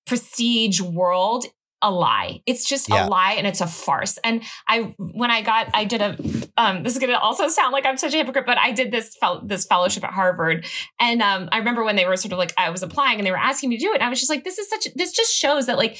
[0.05, 1.45] prestige world
[1.82, 2.41] a lie.
[2.45, 3.05] It's just Yeah.
[3.05, 4.17] a lie and it's a farce.
[4.23, 6.17] And I when I got I did a
[6.57, 8.91] um this is going to also sound like I'm such a hypocrite but I did
[8.91, 10.65] this fel- this fellowship at Harvard
[10.99, 13.32] and um I remember when they were sort of like I was applying and they
[13.32, 15.11] were asking me to do it and I was just like this is such this
[15.11, 15.99] just shows that like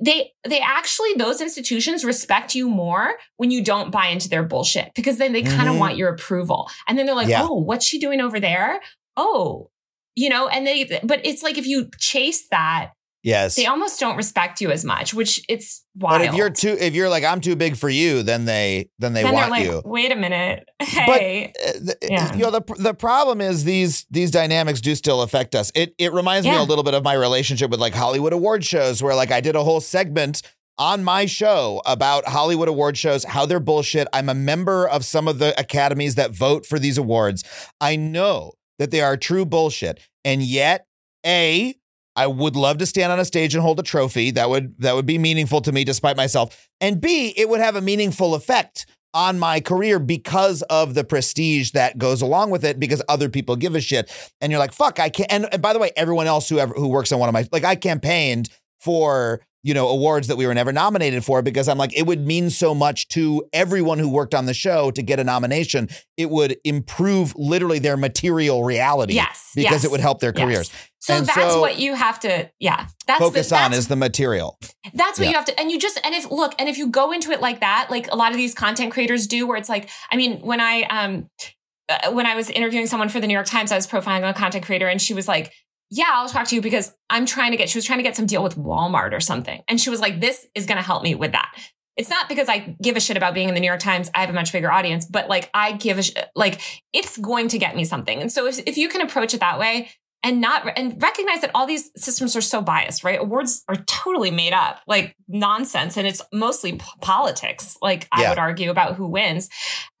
[0.00, 4.90] they they actually those institutions respect you more when you don't buy into their bullshit
[4.94, 5.78] because then they kind of Mhm.
[5.80, 7.42] want your approval and then they're like Yeah.
[7.42, 8.80] oh what's she doing over there
[9.18, 9.68] oh
[10.14, 12.92] you know and they but it's like if you chase that
[13.26, 13.56] Yes.
[13.56, 16.20] they almost don't respect you as much, which it's wild.
[16.20, 19.14] But if you're too, if you're like I'm too big for you, then they then
[19.14, 19.82] they then want they're like, you.
[19.84, 22.32] wait a minute, hey, Uh, the- Yeah.
[22.34, 25.72] You know the the problem is these these dynamics do still affect us.
[25.74, 29.02] It it reminds me a little bit of my relationship with like Hollywood award shows,
[29.02, 30.42] where like I did a whole segment
[30.78, 34.06] on my show about Hollywood award shows, how they're bullshit.
[34.12, 37.42] I'm a member of some of the academies that vote for these awards.
[37.80, 40.86] I know that they are true bullshit, and yet
[41.26, 41.74] a
[42.16, 44.30] I would love to stand on a stage and hold a trophy.
[44.30, 46.68] That would that would be meaningful to me despite myself.
[46.80, 51.70] And B, it would have a meaningful effect on my career because of the prestige
[51.72, 54.10] that goes along with it because other people give a shit.
[54.40, 56.74] And you're like, fuck, I can't and, and by the way, everyone else who ever
[56.74, 58.48] who works on one of my like I campaigned
[58.80, 62.24] for you know awards that we were never nominated for because I'm like it would
[62.24, 65.88] mean so much to everyone who worked on the show to get a nomination.
[66.16, 70.90] It would improve literally their material reality yes, because yes, it would help their yes.
[71.06, 72.88] So And that's so- what you have to, yeah.
[73.06, 74.58] That's Focus the, on is the material.
[74.92, 75.30] that's what yeah.
[75.30, 77.40] you have to, and you just, and if look, and if you go into it
[77.40, 80.40] like that, like a lot of these content creators do, where it's like, I mean,
[80.40, 81.30] when I um,
[81.88, 84.34] uh, when I was interviewing someone for the New York Times, I was profiling a
[84.34, 85.52] content creator, and she was like.
[85.88, 88.16] Yeah, I'll talk to you because I'm trying to get, she was trying to get
[88.16, 89.62] some deal with Walmart or something.
[89.68, 91.54] And she was like, this is going to help me with that.
[91.96, 94.10] It's not because I give a shit about being in the New York Times.
[94.12, 96.60] I have a much bigger audience, but like I give a sh- like
[96.92, 98.20] it's going to get me something.
[98.20, 99.90] And so if, if you can approach it that way
[100.22, 103.20] and not and recognize that all these systems are so biased, right?
[103.20, 107.76] Awards are totally made up, like nonsense, and it's mostly p- politics.
[107.80, 109.48] Like I would argue about who wins.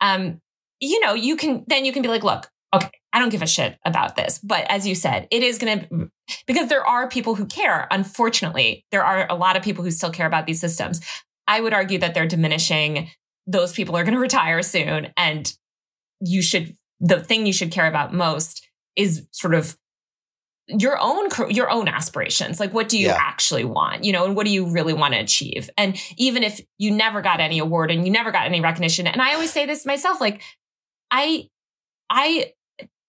[0.00, 0.40] Um,
[0.80, 3.46] you know, you can then you can be like, look, okay, I don't give a
[3.46, 6.10] shit about this, but as you said, it is going to
[6.46, 7.86] because there are people who care.
[7.90, 11.00] Unfortunately, there are a lot of people who still care about these systems.
[11.46, 13.10] I would argue that they're diminishing.
[13.46, 15.12] Those people are going to retire soon.
[15.16, 15.52] And
[16.20, 19.76] you should, the thing you should care about most is sort of
[20.68, 23.16] your own your own aspirations like what do you Yeah.
[23.20, 26.60] actually want you know and what do you really want to achieve and even if
[26.78, 29.64] you never got any award and you never got any recognition and i always say
[29.64, 30.42] this myself like
[31.12, 31.48] i
[32.10, 32.52] i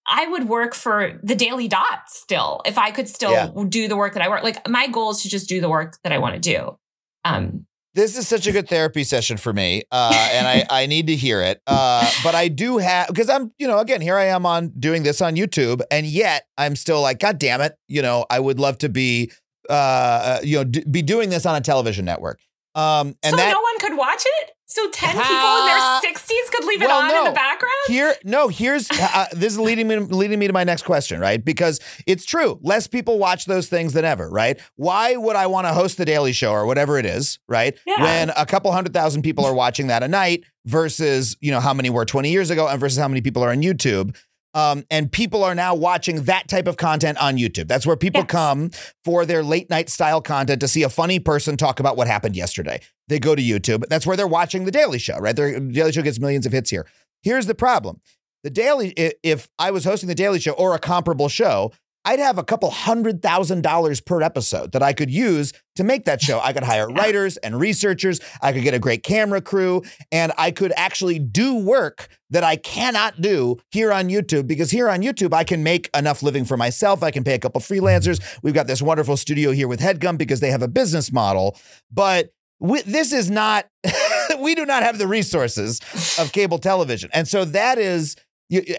[0.06, 3.50] i would work for the daily dot still if i could still Yeah.
[3.68, 5.98] do the work that i work like my goal is to just do the work
[6.04, 6.78] that i want to do
[7.26, 7.66] um
[7.98, 11.16] This is such a good therapy session for me, uh, and I, I need to
[11.16, 11.64] hear it.
[11.66, 15.02] Uh, but I do have because I'm, you know, again, here I am on doing
[15.02, 18.60] this on YouTube, and yet I'm still like, God damn it, you know, I would
[18.60, 19.32] love to be,
[19.68, 22.40] uh, uh, you know, d- be doing this on a television network.
[22.76, 26.52] Um, and so that no one could watch it so 10 people in their 60s
[26.52, 29.88] could leave it Well, on in the background here, no, here's uh, this is leading
[29.88, 31.44] me leading me to my next question, right?
[31.44, 34.60] Because it's true, less people watch those things than ever, right?
[34.76, 37.78] Why would I want to host the Daily Show or whatever it is, right?
[37.86, 38.04] Yeah.
[38.04, 41.74] When a couple hundred thousand people are watching that a night versus you know how
[41.74, 44.16] many were 20 years ago and versus how many people are on YouTube.
[44.58, 47.68] Um, and people are now watching that type of content on YouTube.
[47.68, 48.32] That's where people Yes.
[48.32, 48.72] come
[49.06, 52.36] for their late night style content to see a funny person talk about what happened
[52.36, 52.82] yesterday.
[53.08, 53.88] They go to YouTube.
[53.88, 55.36] That's where they're watching The Daily Show, right?
[55.36, 56.88] The Daily Show gets millions of hits here.
[57.22, 58.02] Here's the problem
[58.44, 61.72] the Daily, if I was hosting the Daily Show or a comparable show,
[62.08, 66.06] I'd have a couple hundred thousand dollars per episode that I could use to make
[66.06, 66.40] that show.
[66.40, 68.22] I could hire writers and researchers.
[68.42, 72.56] I could get a great camera crew, and I could actually do work that I
[72.56, 76.56] cannot do here on YouTube because here on YouTube, I can make enough living for
[76.56, 77.04] myself.
[77.04, 78.22] I can pay a couple freelancers.
[78.42, 81.58] We've got this wonderful studio here with Headgum because they have a business model.
[81.92, 82.30] But
[82.62, 83.68] we, this is not,
[84.40, 85.82] we do not have the resources
[86.18, 87.10] of cable television.
[87.14, 88.16] And so that is,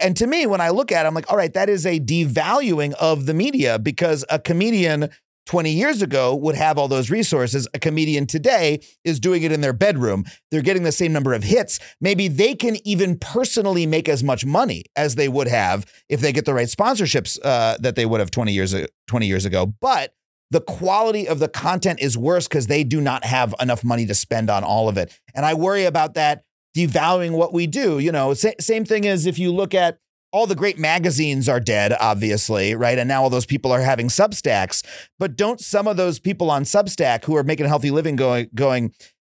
[0.01, 1.99] and to me, when I look at it, I'm like, all right, that is a
[1.99, 5.09] devaluing of the media because a comedian
[5.49, 7.67] 20 years ago would have all those resources.
[7.73, 10.25] A comedian today is doing it in their bedroom.
[10.51, 11.79] They're getting the same number of hits.
[11.99, 16.31] Maybe they can even personally make as much money as they would have if they
[16.31, 18.75] get the right sponsorships uh, that they would have 20 years,
[19.07, 19.65] 20 years ago.
[19.65, 20.13] But
[20.51, 24.13] the quality of the content is worse because they do not have enough money to
[24.13, 25.19] spend on all of it.
[25.33, 26.43] And I worry about that
[26.75, 27.99] devaluing what we do.
[27.99, 29.97] You know, sa- same thing as if you look at
[30.31, 32.99] all the great magazines are dead, obviously, right?
[32.99, 34.85] And now all those people are having Substacks.
[35.17, 38.47] But don't some of those people on Substack who are making a healthy living going,
[38.53, 38.93] going,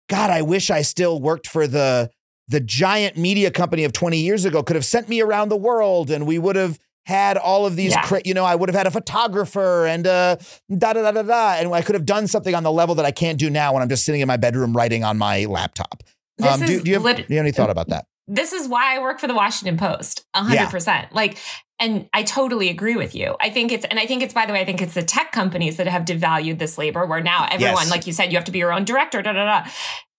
[0.10, 2.10] God, I wish I still worked for the
[2.48, 6.12] the giant media company of 20 years ago could have sent me around the world
[6.12, 8.04] and we would have had all of these, Yeah.
[8.04, 10.38] cra- you know, I would have had a photographer and uh,
[10.76, 13.06] da da da da da, and I could have done something on the level that
[13.06, 16.04] I can't do now when I'm just sitting in my bedroom writing on my laptop.
[16.38, 18.06] This Um, do, is do you have, lit- do you have any thought about that?
[18.28, 20.26] this is why I work for the Washington Post.
[20.34, 20.70] a hundred Yeah.
[20.70, 21.14] percent.
[21.14, 21.38] Like,
[21.80, 23.36] and I totally agree with you.
[23.40, 25.32] I think it's, and I think it's, by the way, I think it's the tech
[25.32, 27.92] companies that have devalued this labor where now everyone, Yes.
[27.92, 29.70] like you said, you have to be your own director, da, da, da.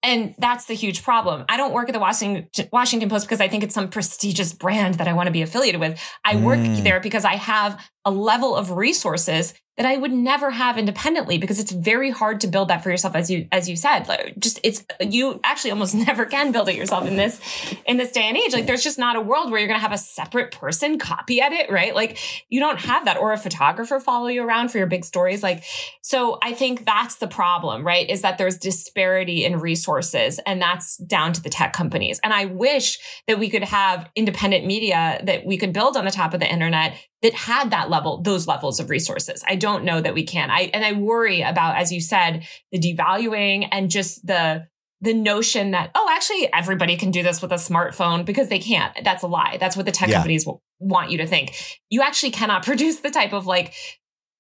[0.05, 1.45] And that's the huge problem.
[1.49, 4.95] I don't work at the Washington, Washington Post because I think it's some prestigious brand
[4.97, 5.99] that I want to be affiliated with.
[6.25, 6.85] I work Mm.
[6.85, 11.61] there because I have a level of resources that I would never have independently because
[11.61, 14.09] it's very hard to build that for yourself as you as you said.
[14.09, 17.41] Like just it's you actually almost never can build it yourself in this
[17.85, 18.55] in this day and age.
[18.55, 21.41] Like there's just not a world where you're going to have a separate person copy
[21.41, 21.95] edit right?
[21.95, 25.43] Like you don't have that or a photographer follow you around for your big stories.
[25.43, 25.63] Like
[26.01, 28.09] so I think that's the problem right?
[28.09, 32.19] Is that there's disparity in resources and that's down to the tech companies.
[32.25, 32.99] And I wish
[33.29, 36.51] that we could have independent media that we could build on the top of the
[36.51, 39.43] internet that had that level, those levels of resources.
[39.49, 40.51] I don't know that we can.
[40.51, 44.67] I and I worry about, as you said, the devaluing and just the
[45.01, 48.93] the notion that oh, actually everybody can do this with a smartphone because they can't.
[49.05, 49.57] That's a lie.
[49.61, 50.17] That's what the tech Yeah.
[50.17, 51.55] companies w- want you to think.
[51.91, 53.75] You actually cannot produce the type of like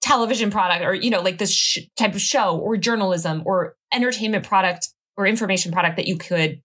[0.03, 4.45] television product or you know like this sh- type of show or journalism or entertainment
[4.47, 6.61] product or information product that you could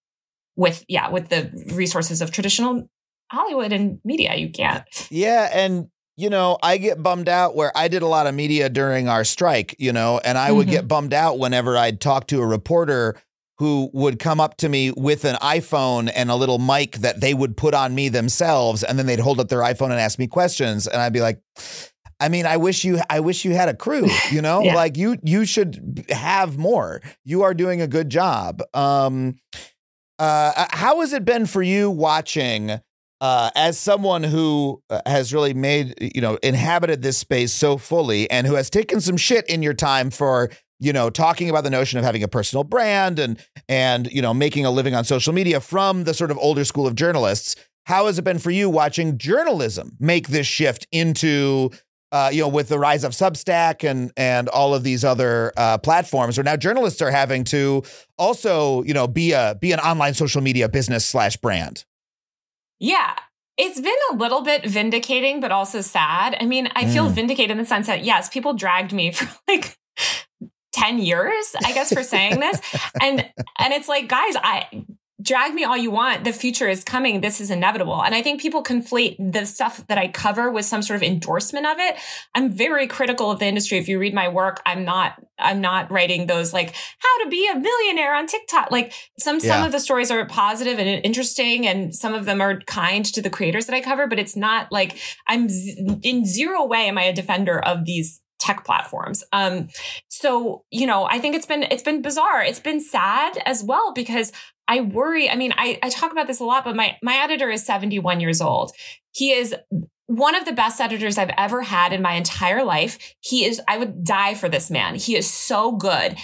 [0.56, 2.88] with yeah with the resources of traditional
[3.32, 4.36] Hollywood and media.
[4.36, 4.84] You can't.
[5.10, 5.88] Yeah, and
[6.22, 9.24] you know, I get bummed out where I did a lot of media during our
[9.24, 10.72] strike, you know, and I would Mhm.
[10.72, 13.16] get bummed out whenever I'd talk to a reporter
[13.58, 17.34] who would come up to me with an iPhone and a little mic that they
[17.34, 20.28] would put on me themselves and then they'd hold up their iPhone and ask me
[20.28, 21.40] questions and I'd be like
[22.20, 24.62] I mean, I wish you I wish you had a crew, you know?
[24.64, 24.76] Yeah.
[24.76, 27.02] Like you you should have more.
[27.26, 28.62] You are doing a good job.
[28.74, 29.36] Um
[30.20, 32.80] uh how has it been for you watching
[33.22, 38.30] uh, as someone who uh, has really made, you know, inhabited this space so fully
[38.32, 40.50] and who has taken some shit in your time for,
[40.80, 44.34] you know, talking about the notion of having a personal brand and, and, you know,
[44.34, 47.56] making a living on social media from the sort of older school of journalists.
[47.86, 51.70] How has it been for you watching journalism make this shift into,
[52.12, 55.78] uh, you know, with the rise of Substack and and all of these other uh,
[55.78, 57.84] platforms, where now journalists are having to
[58.18, 61.86] also, you know, be a be an online social media business slash brand.
[62.82, 63.16] Yeah.
[63.58, 66.36] It's been a little bit vindicating, but also sad.
[66.42, 67.12] I mean, I feel Mm.
[67.12, 69.78] vindicated in the sense that, yes, people dragged me for like
[70.74, 72.60] 10 years, I guess, for saying this.
[73.02, 73.20] And
[73.60, 74.68] and it's like, guys, I
[75.22, 76.24] drag me all you want.
[76.24, 77.22] The future is coming.
[77.22, 78.04] This is inevitable.
[78.04, 81.66] And I think people conflate the stuff that I cover with some sort of endorsement
[81.66, 81.96] of it.
[82.34, 83.78] I'm very critical of the industry.
[83.78, 87.48] If you read my work, I'm not, I'm not writing those like how to be
[87.48, 88.72] a millionaire on TikTok.
[88.72, 92.60] Like some, some of the stories are positive and interesting and some of them are
[92.62, 94.98] kind to the creators that I cover, but it's not like
[95.28, 99.24] I'm z- in zero way am I a defender of these tech platforms.
[99.32, 99.68] Um,
[100.08, 102.42] so, you know, I think it's been, it's been bizarre.
[102.42, 104.32] It's been sad as well because
[104.72, 105.30] I worry.
[105.30, 108.22] I mean, I, I talk about this a lot, but my, my editor is 71
[108.22, 108.72] years old.
[109.12, 109.54] He is
[110.08, 112.98] one of the best editors I've ever had in my entire life.
[113.20, 114.96] He is, I would die for this man.
[114.96, 116.16] He is so good.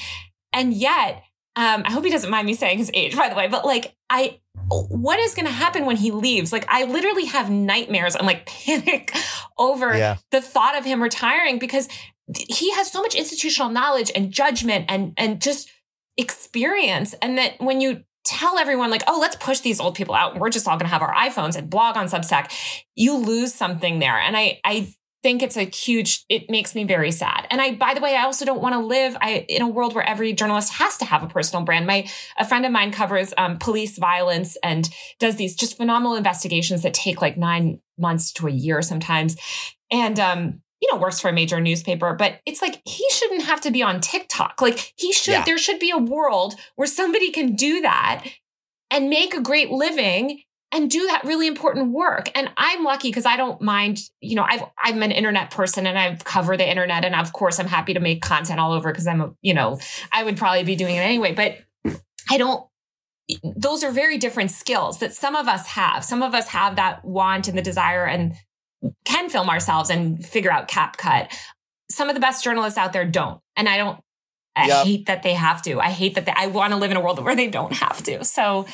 [0.53, 1.23] And yet,
[1.57, 3.95] um, I hope he doesn't mind me saying his age, by the way, but like,
[4.09, 6.53] I, what is going to happen when he leaves?
[6.53, 9.13] Like, I literally have nightmares and like panic
[9.57, 10.17] over Yeah.
[10.31, 11.89] the thought of him retiring because
[12.35, 15.69] he has so much institutional knowledge and judgment and, and just
[16.17, 17.13] experience.
[17.21, 20.37] And that when you tell everyone like, oh, let's push these old people out.
[20.37, 22.51] We're just all going to have our iPhones and blog on Substack.
[22.95, 24.19] You lose something there.
[24.19, 24.93] And I, I
[25.23, 27.47] think it's a huge, it makes me very sad.
[27.49, 29.95] And I, by the way, I also don't want to live I, in a world
[29.95, 31.87] where every journalist has to have a personal brand.
[31.87, 34.89] My, a friend of mine covers um, police violence and
[35.19, 39.35] does these just phenomenal investigations that take like nine months to a year sometimes.
[39.89, 43.61] And, um, you know, works for a major newspaper, but it's like he shouldn't have
[43.61, 44.61] to be on TikTok.
[44.61, 45.43] Like he should, Yeah.
[45.43, 48.23] there should be a world where somebody can do that
[48.91, 50.41] and make a great living
[50.71, 52.29] and do that really important work.
[52.35, 55.97] And I'm lucky because I don't mind, you know, I've I'm an internet person and
[55.97, 57.05] I've covered the internet.
[57.05, 59.79] And of course I'm happy to make content all over because I'm a, you know,
[60.11, 61.33] I would probably be doing it anyway.
[61.33, 61.57] But
[62.29, 62.65] I don't
[63.43, 66.05] those are very different skills that some of us have.
[66.05, 68.33] Some of us have that want and the desire and
[69.05, 71.31] can film ourselves and figure out CapCut.
[71.89, 73.39] Some of the best journalists out there don't.
[73.55, 73.99] And I don't
[74.55, 74.85] I Yep.
[74.85, 75.79] hate that they have to.
[75.79, 78.01] I hate that they, I want to live in a world where they don't have
[78.05, 78.23] to.
[78.25, 78.65] So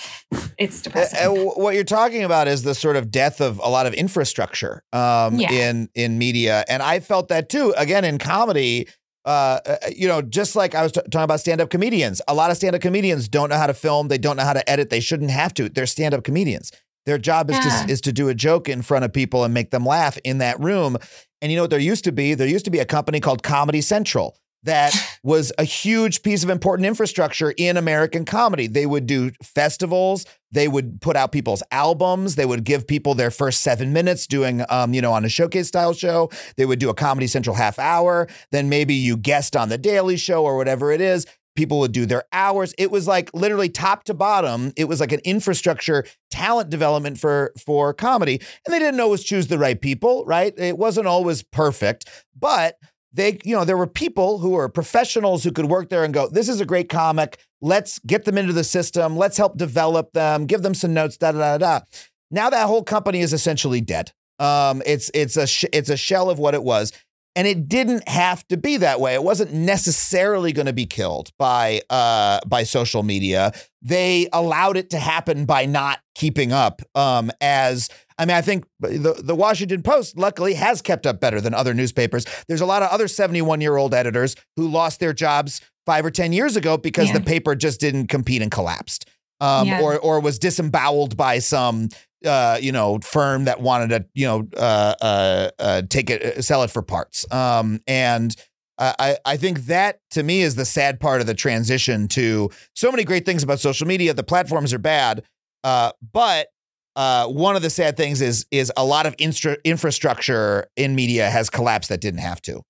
[0.57, 1.19] it's depressing.
[1.19, 4.81] And what you're talking about is the sort of death of a lot of infrastructure
[4.93, 5.51] um, Yeah.
[5.51, 7.73] in in media, and I felt that too.
[7.75, 8.87] Again, in comedy,
[9.25, 12.33] uh, uh, you know, just like I was t- talking about stand up comedians, a
[12.33, 14.69] lot of stand up comedians don't know how to film, they don't know how to
[14.69, 15.67] edit, they shouldn't have to.
[15.67, 16.71] They're stand up comedians.
[17.05, 17.85] Their job is Yeah.
[17.85, 20.37] to is to do a joke in front of people and make them laugh in
[20.39, 20.97] that room.
[21.41, 22.33] And you know what there used to be?
[22.33, 26.49] There used to be a company called Comedy Central that was a huge piece of
[26.49, 28.67] important infrastructure in American comedy.
[28.67, 33.31] They would do festivals, they would put out people's albums, they would give people their
[33.31, 36.29] first 7 minutes doing um, you know, on a showcase style show.
[36.55, 40.15] They would do a Comedy Central half hour, then maybe you guest on the Daily
[40.15, 41.25] Show or whatever it is.
[41.55, 42.73] People would do their hours.
[42.77, 44.73] It was like literally top to bottom.
[44.75, 48.41] It was like an infrastructure talent development for for comedy.
[48.65, 50.53] And they didn't always choose the right people, right?
[50.57, 52.77] It wasn't always perfect, but
[53.13, 56.27] they, you know, there were people who were professionals who could work there and go,
[56.27, 57.37] this is a great comic.
[57.61, 59.15] Let's get them into the system.
[59.15, 61.85] Let's help develop them, give them some notes, da da da da.
[62.31, 64.11] Now that whole company is essentially dead.
[64.39, 66.91] Um, it's it's a sh- it's a shell of what it was,
[67.35, 69.13] and it didn't have to be that way.
[69.15, 73.51] It wasn't necessarily going to be killed by uh by social media.
[73.81, 76.81] They allowed it to happen by not keeping up.
[76.95, 81.41] Um, as I mean, I think the the Washington Post luckily has kept up better
[81.41, 82.25] than other newspapers.
[82.47, 86.11] There's a lot of other 71 year old editors who lost their jobs five or
[86.11, 87.13] 10 years ago because Yeah.
[87.17, 89.05] the paper just didn't compete and collapsed.
[89.41, 89.81] Um, Yeah.
[89.81, 91.89] or or was disemboweled by some
[92.25, 96.63] uh, you know firm that wanted to you know uh, uh, uh, take it sell
[96.63, 97.31] it for parts.
[97.31, 98.35] Um, and
[98.77, 102.91] I I- think that to me is the sad part of the transition to so
[102.91, 104.13] many great things about social media.
[104.13, 105.23] The platforms are bad,
[105.63, 106.47] uh, but
[106.95, 111.29] uh, one of the sad things is is a lot of instra- infrastructure in media
[111.29, 112.61] has collapsed that didn't have to.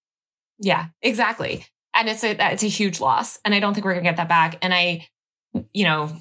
[0.60, 1.66] Yeah, exactly.
[1.96, 4.30] And it's a it's a huge loss, and I don't think we're gonna get that
[4.30, 4.58] back.
[4.62, 5.08] And I,
[5.74, 6.16] you know,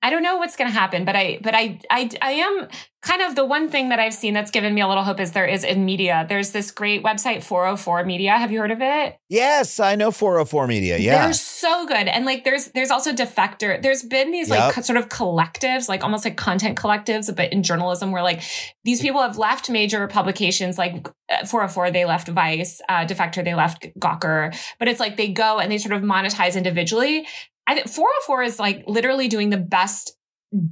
[0.00, 2.68] I don't know what's gonna happen, but I but I I I am
[3.02, 5.32] kind of the one thing that I've seen that's given me a little hope is
[5.32, 6.26] there is in media.
[6.28, 8.32] There's this great website 404 Media.
[8.36, 9.16] Have you heard of it?
[9.28, 10.98] Yes, I know 404 Media.
[10.98, 11.24] Yeah.
[11.24, 12.08] They're so good.
[12.08, 13.80] And like there's there's also Defector.
[13.82, 14.72] There's been these like Yep.
[14.74, 18.42] co- sort of collectives, like almost like content collectives, but in journalism where like
[18.84, 23.54] these people have left major publications like uh, 404 they left Vice, uh Defector they
[23.54, 27.26] left Gawker, but it's like they go and they sort of monetize individually.
[27.68, 30.12] I think 404 is like literally doing the best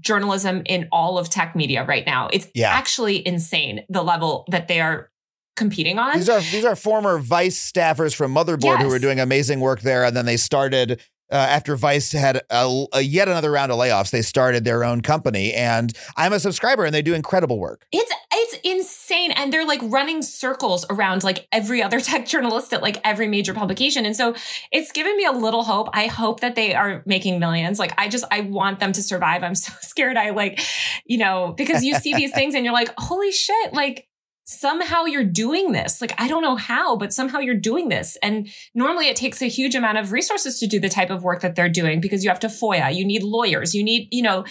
[0.01, 2.29] journalism in all of tech media right now.
[2.33, 2.71] It's Yeah.
[2.73, 5.11] actually insane the level that they are
[5.57, 6.17] competing on.
[6.17, 8.91] These are these are former Vice staffers from Motherboard who Yes.
[8.93, 11.01] were doing amazing work there, and then they started
[11.31, 14.11] uh, after Vice had a, a yet another round of layoffs.
[14.11, 17.85] They started their own company, and I'm a subscriber, and they do incredible work.
[17.93, 22.83] It's it's insane, and they're like running circles around like every other tech journalist at
[22.83, 24.35] like every major publication, and so
[24.73, 25.89] it's given me a little hope.
[25.93, 27.79] I hope that they are making millions.
[27.79, 29.43] Like I just I want them to survive.
[29.43, 30.17] I'm so scared.
[30.17, 30.61] I like,
[31.05, 34.09] you know, because you see these things and you're like, holy shit, like
[34.45, 36.01] somehow you're doing this.
[36.01, 38.17] Like I don't know how, but somehow you're doing this.
[38.23, 41.43] And normally it takes a huge amount of resources to do the type of work
[41.43, 44.45] that they're doing because you have to FOIA, you need lawyers, you need, you know,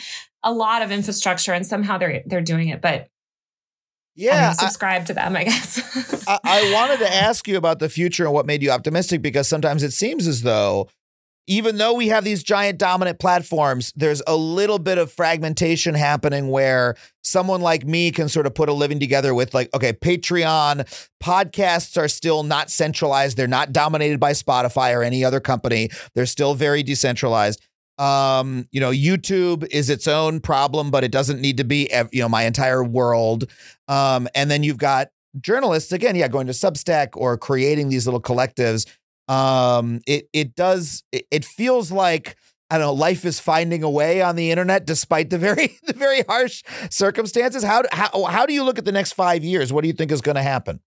[0.44, 2.82] a lot of infrastructure, and somehow they're they're doing it.
[2.82, 3.08] But
[4.16, 6.24] Yeah, I, subscribe to them, I guess.
[6.28, 9.48] I, I wanted to ask you about the future and what made you optimistic because
[9.48, 10.88] sometimes it seems as though
[11.48, 16.50] even though we have these giant dominant platforms, there's a little bit of fragmentation happening
[16.50, 21.08] where someone like me can sort of put a living together with like, okay, Patreon,
[21.24, 23.38] podcasts are still not centralized.
[23.38, 25.90] They're not dominated by Spotify or any other company.
[26.16, 27.62] They're still very decentralized.
[27.98, 32.22] Um, you know, YouTube is its own problem, but it doesn't need to be, you
[32.22, 33.50] know, my entire world.
[33.88, 35.10] Um, and then you've got
[35.40, 38.86] journalists again, yeah, going to Substack or creating these little collectives.
[39.28, 42.36] Um, it it does it, it feels like
[42.70, 45.94] I don't know, life is finding a way on the internet despite the very the
[45.94, 47.64] very harsh circumstances.
[47.64, 49.72] How how how do you look at the next 5 years?
[49.74, 50.80] What do you think is going to happen?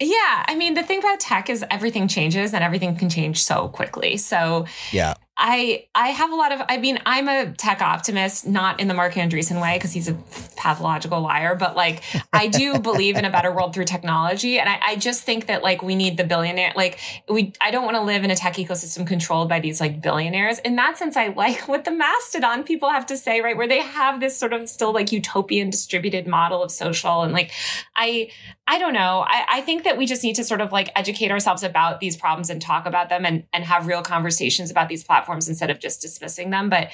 [0.00, 3.68] Yeah, I mean, the thing about tech is everything changes and everything can change so
[3.68, 4.16] quickly.
[4.16, 5.14] So, Yeah.
[5.36, 8.94] I I have a lot of I mean I'm a tech optimist not in the
[8.94, 10.14] Marc Andreessen way because he's a
[10.56, 12.02] pathological liar but like
[12.32, 15.62] I do believe in a better world through technology and I, I just think that
[15.64, 18.54] like we need the billionaire like we I don't want to live in a tech
[18.54, 22.90] ecosystem controlled by these like billionaires in that sense I like what the Mastodon people
[22.90, 26.62] have to say right where they have this sort of still like utopian distributed model
[26.62, 27.50] of social and like
[27.96, 28.30] I
[28.68, 31.32] I don't know I, I think that we just need to sort of like educate
[31.32, 35.02] ourselves about these problems and talk about them and and have real conversations about these
[35.02, 36.68] platforms platforms instead of just dismissing them.
[36.68, 36.90] But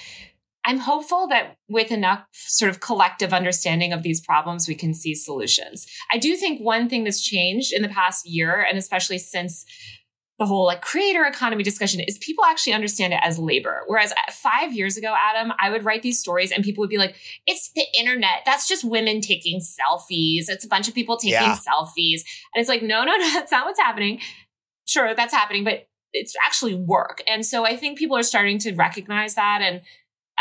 [0.65, 5.15] I'm hopeful that with enough sort of collective understanding of these problems, we can see
[5.15, 5.87] solutions.
[6.13, 9.65] I do think one thing that's changed in the past year, and especially since
[10.39, 13.83] the whole like creator economy discussion is people actually understand it as labor.
[13.89, 16.97] Whereas uh, five years ago, Adam, I would write these stories and people would be
[16.97, 17.15] like,
[17.47, 18.41] it's the internet.
[18.47, 20.45] That's just women taking selfies.
[20.49, 21.57] It's a bunch of people taking Yeah.
[21.57, 22.23] selfies.
[22.55, 24.21] And it's like, no, no, no, that's not what's happening.
[24.87, 27.23] Sure, that's happening, but it's actually work.
[27.29, 29.61] And so I think people are starting to recognize that.
[29.63, 29.81] And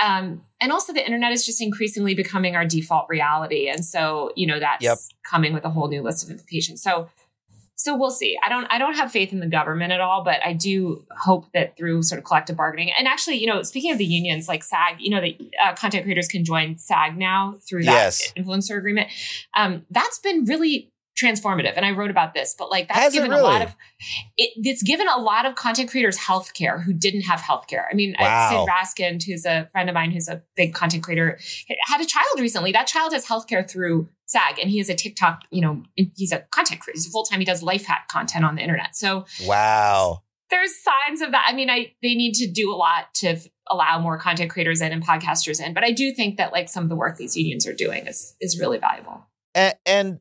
[0.04, 3.68] um, and also the internet is just increasingly becoming our default reality.
[3.70, 4.98] And so, you know, that's Yep.
[5.30, 6.82] coming with a whole new list of implications.
[6.82, 7.10] So
[7.76, 8.38] so we'll see.
[8.46, 11.46] I don't I don't have faith in the government at all, but I do hope
[11.54, 14.64] that through sort of collective bargaining and actually, you know, speaking of the unions like
[14.66, 18.34] SAG, you know, the uh, content creators can join SAG now through that Yes.
[18.38, 19.10] influencer agreement.
[19.56, 22.56] Um, that's been really transformative, and I wrote about this.
[22.58, 23.76] But like that's Has given a lot of
[24.38, 27.88] it, it's given a lot of content creators health care who didn't have health care.
[27.92, 28.66] I mean, Wow.
[28.66, 31.40] Sid Raskind, who's a friend of mine who's a big content creator,
[31.88, 32.72] had a child recently.
[32.72, 35.84] That child has health care through SAG, and he is a TikTok, you know,
[36.16, 36.98] he's a content creator.
[36.98, 37.40] He's full time.
[37.40, 38.96] He does life hack content on the internet.
[38.96, 40.22] So Wow.
[40.52, 41.46] there's signs of that.
[41.50, 44.82] I mean, I they need to do a lot to f- allow more content creators
[44.82, 47.36] in and podcasters in, but I do think that like some of the work these
[47.36, 49.26] unions are doing is is really valuable.
[49.56, 50.20] And, and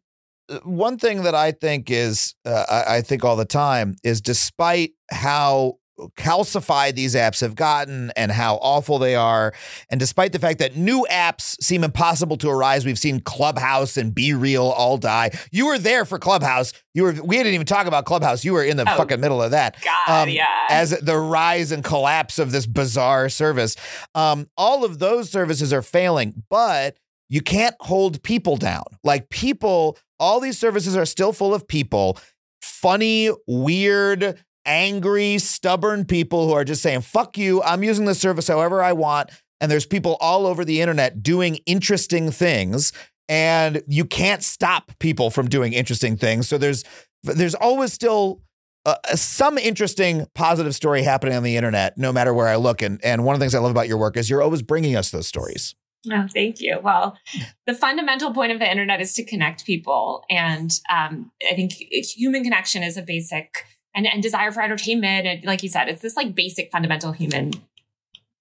[0.65, 4.93] one thing that I think is, uh, I, I think all the time is despite
[5.11, 5.75] how
[6.17, 9.53] calcified these apps have gotten and how awful they are,
[9.91, 14.15] and despite the fact that new apps seem impossible to arise, we've seen Clubhouse and
[14.15, 15.31] BeReal all die.
[15.51, 16.73] You were there for Clubhouse.
[16.95, 17.13] You were.
[17.25, 18.45] We didn't even talk about Clubhouse.
[18.45, 18.97] You were in the Oh.
[18.97, 19.77] fucking middle of that.
[19.83, 20.45] God, Um, yeah.
[20.71, 23.75] as the rise and collapse of this bizarre service.
[24.15, 26.97] Um, all of those services are failing, but
[27.29, 28.85] you can't hold people down.
[29.05, 32.19] Like people, all these services are still full of people,
[32.61, 38.49] funny, weird, angry, stubborn people who are just saying, fuck you, I'm using the service
[38.49, 39.31] however I want.
[39.61, 42.93] And there's people all over the internet doing interesting things.
[43.29, 46.49] And you can't stop people from doing interesting things.
[46.49, 46.85] So there's
[47.23, 48.41] there's always still
[48.87, 52.81] uh, some interesting positive story happening on the internet, no matter where I look.
[52.81, 54.97] And and one of the things I love about your work is you're always bringing
[54.97, 55.75] us those stories.
[56.11, 56.79] Oh, thank you.
[56.83, 57.19] Well,
[57.67, 60.25] the fundamental point of the internet is to connect people.
[60.31, 63.65] And um, I think human connection is a basic
[63.95, 65.27] and, and desire for entertainment.
[65.27, 67.51] And like you said, it's this like basic fundamental human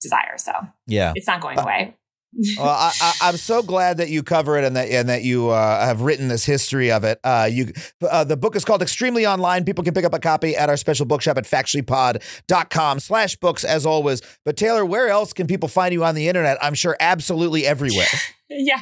[0.01, 0.37] desire.
[0.37, 0.51] So
[0.85, 1.13] Yeah.
[1.15, 1.95] it's not going away.
[2.57, 5.49] well, I, I, I'm so glad that you cover it and that and that you
[5.49, 7.19] uh, have written this history of it.
[7.23, 7.71] Uh, you,
[8.07, 9.65] uh, the book is called Extremely Online.
[9.65, 13.85] People can pick up a copy at our special bookshop at factuallypod.com slash books as
[13.85, 14.21] always.
[14.45, 16.57] But Taylor, where else can people find you on the internet?
[16.61, 18.05] I'm sure absolutely everywhere.
[18.49, 18.81] yeah.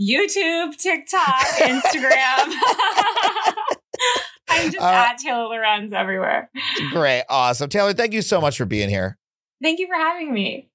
[0.00, 1.24] YouTube, TikTok,
[1.58, 2.54] Instagram.
[4.48, 6.50] I'm just Uh, at Taylor Lorenz everywhere.
[6.92, 7.24] Great.
[7.28, 7.68] Awesome.
[7.68, 9.18] Taylor, thank you so much for being here.
[9.62, 10.67] Thank you for having me.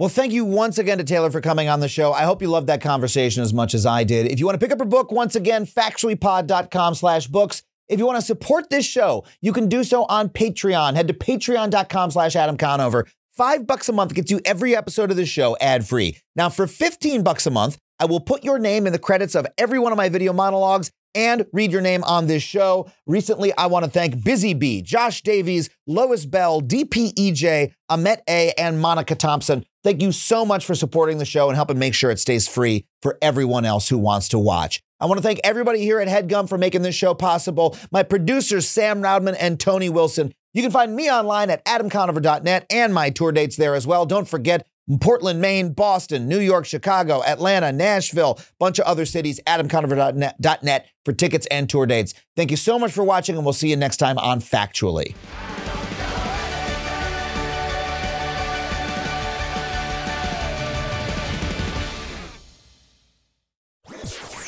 [0.00, 2.12] Well, thank you once again to Taylor for coming on the show.
[2.12, 4.26] I hope you loved that conversation as much as I did.
[4.26, 7.62] If you want to pick up her book, once again, factuallypod.com slash books.
[7.88, 10.96] If you want to support this show, you can do so on Patreon.
[10.96, 13.06] Head to patreon.com slash Adam Conover.
[13.36, 16.16] Five bucks a month gets you every episode of the show ad free.
[16.34, 19.46] Now, for 15 bucks a month, I will put your name in the credits of
[19.56, 22.90] every one of my video monologues and read your name on this show.
[23.06, 28.80] Recently, I want to thank Busy Bee, Josh Davies, Lois Bell, DPEJ, Amet A, and
[28.80, 29.64] Monica Thompson.
[29.84, 32.86] Thank you so much for supporting the show and helping make sure it stays free
[33.02, 34.82] for everyone else who wants to watch.
[34.98, 37.76] I want to thank everybody here at HeadGum for making this show possible.
[37.92, 40.32] My producers, Sam Roudman and Tony Wilson.
[40.54, 44.06] You can find me online at adamconover.net and my tour dates there as well.
[44.06, 44.66] Don't forget
[45.00, 51.12] Portland, Maine, Boston, New York, Chicago, Atlanta, Nashville, bunch of other cities, adamconover.net .net for
[51.12, 52.14] tickets and tour dates.
[52.36, 55.14] Thank you so much for watching, and we'll see you next time on Factually.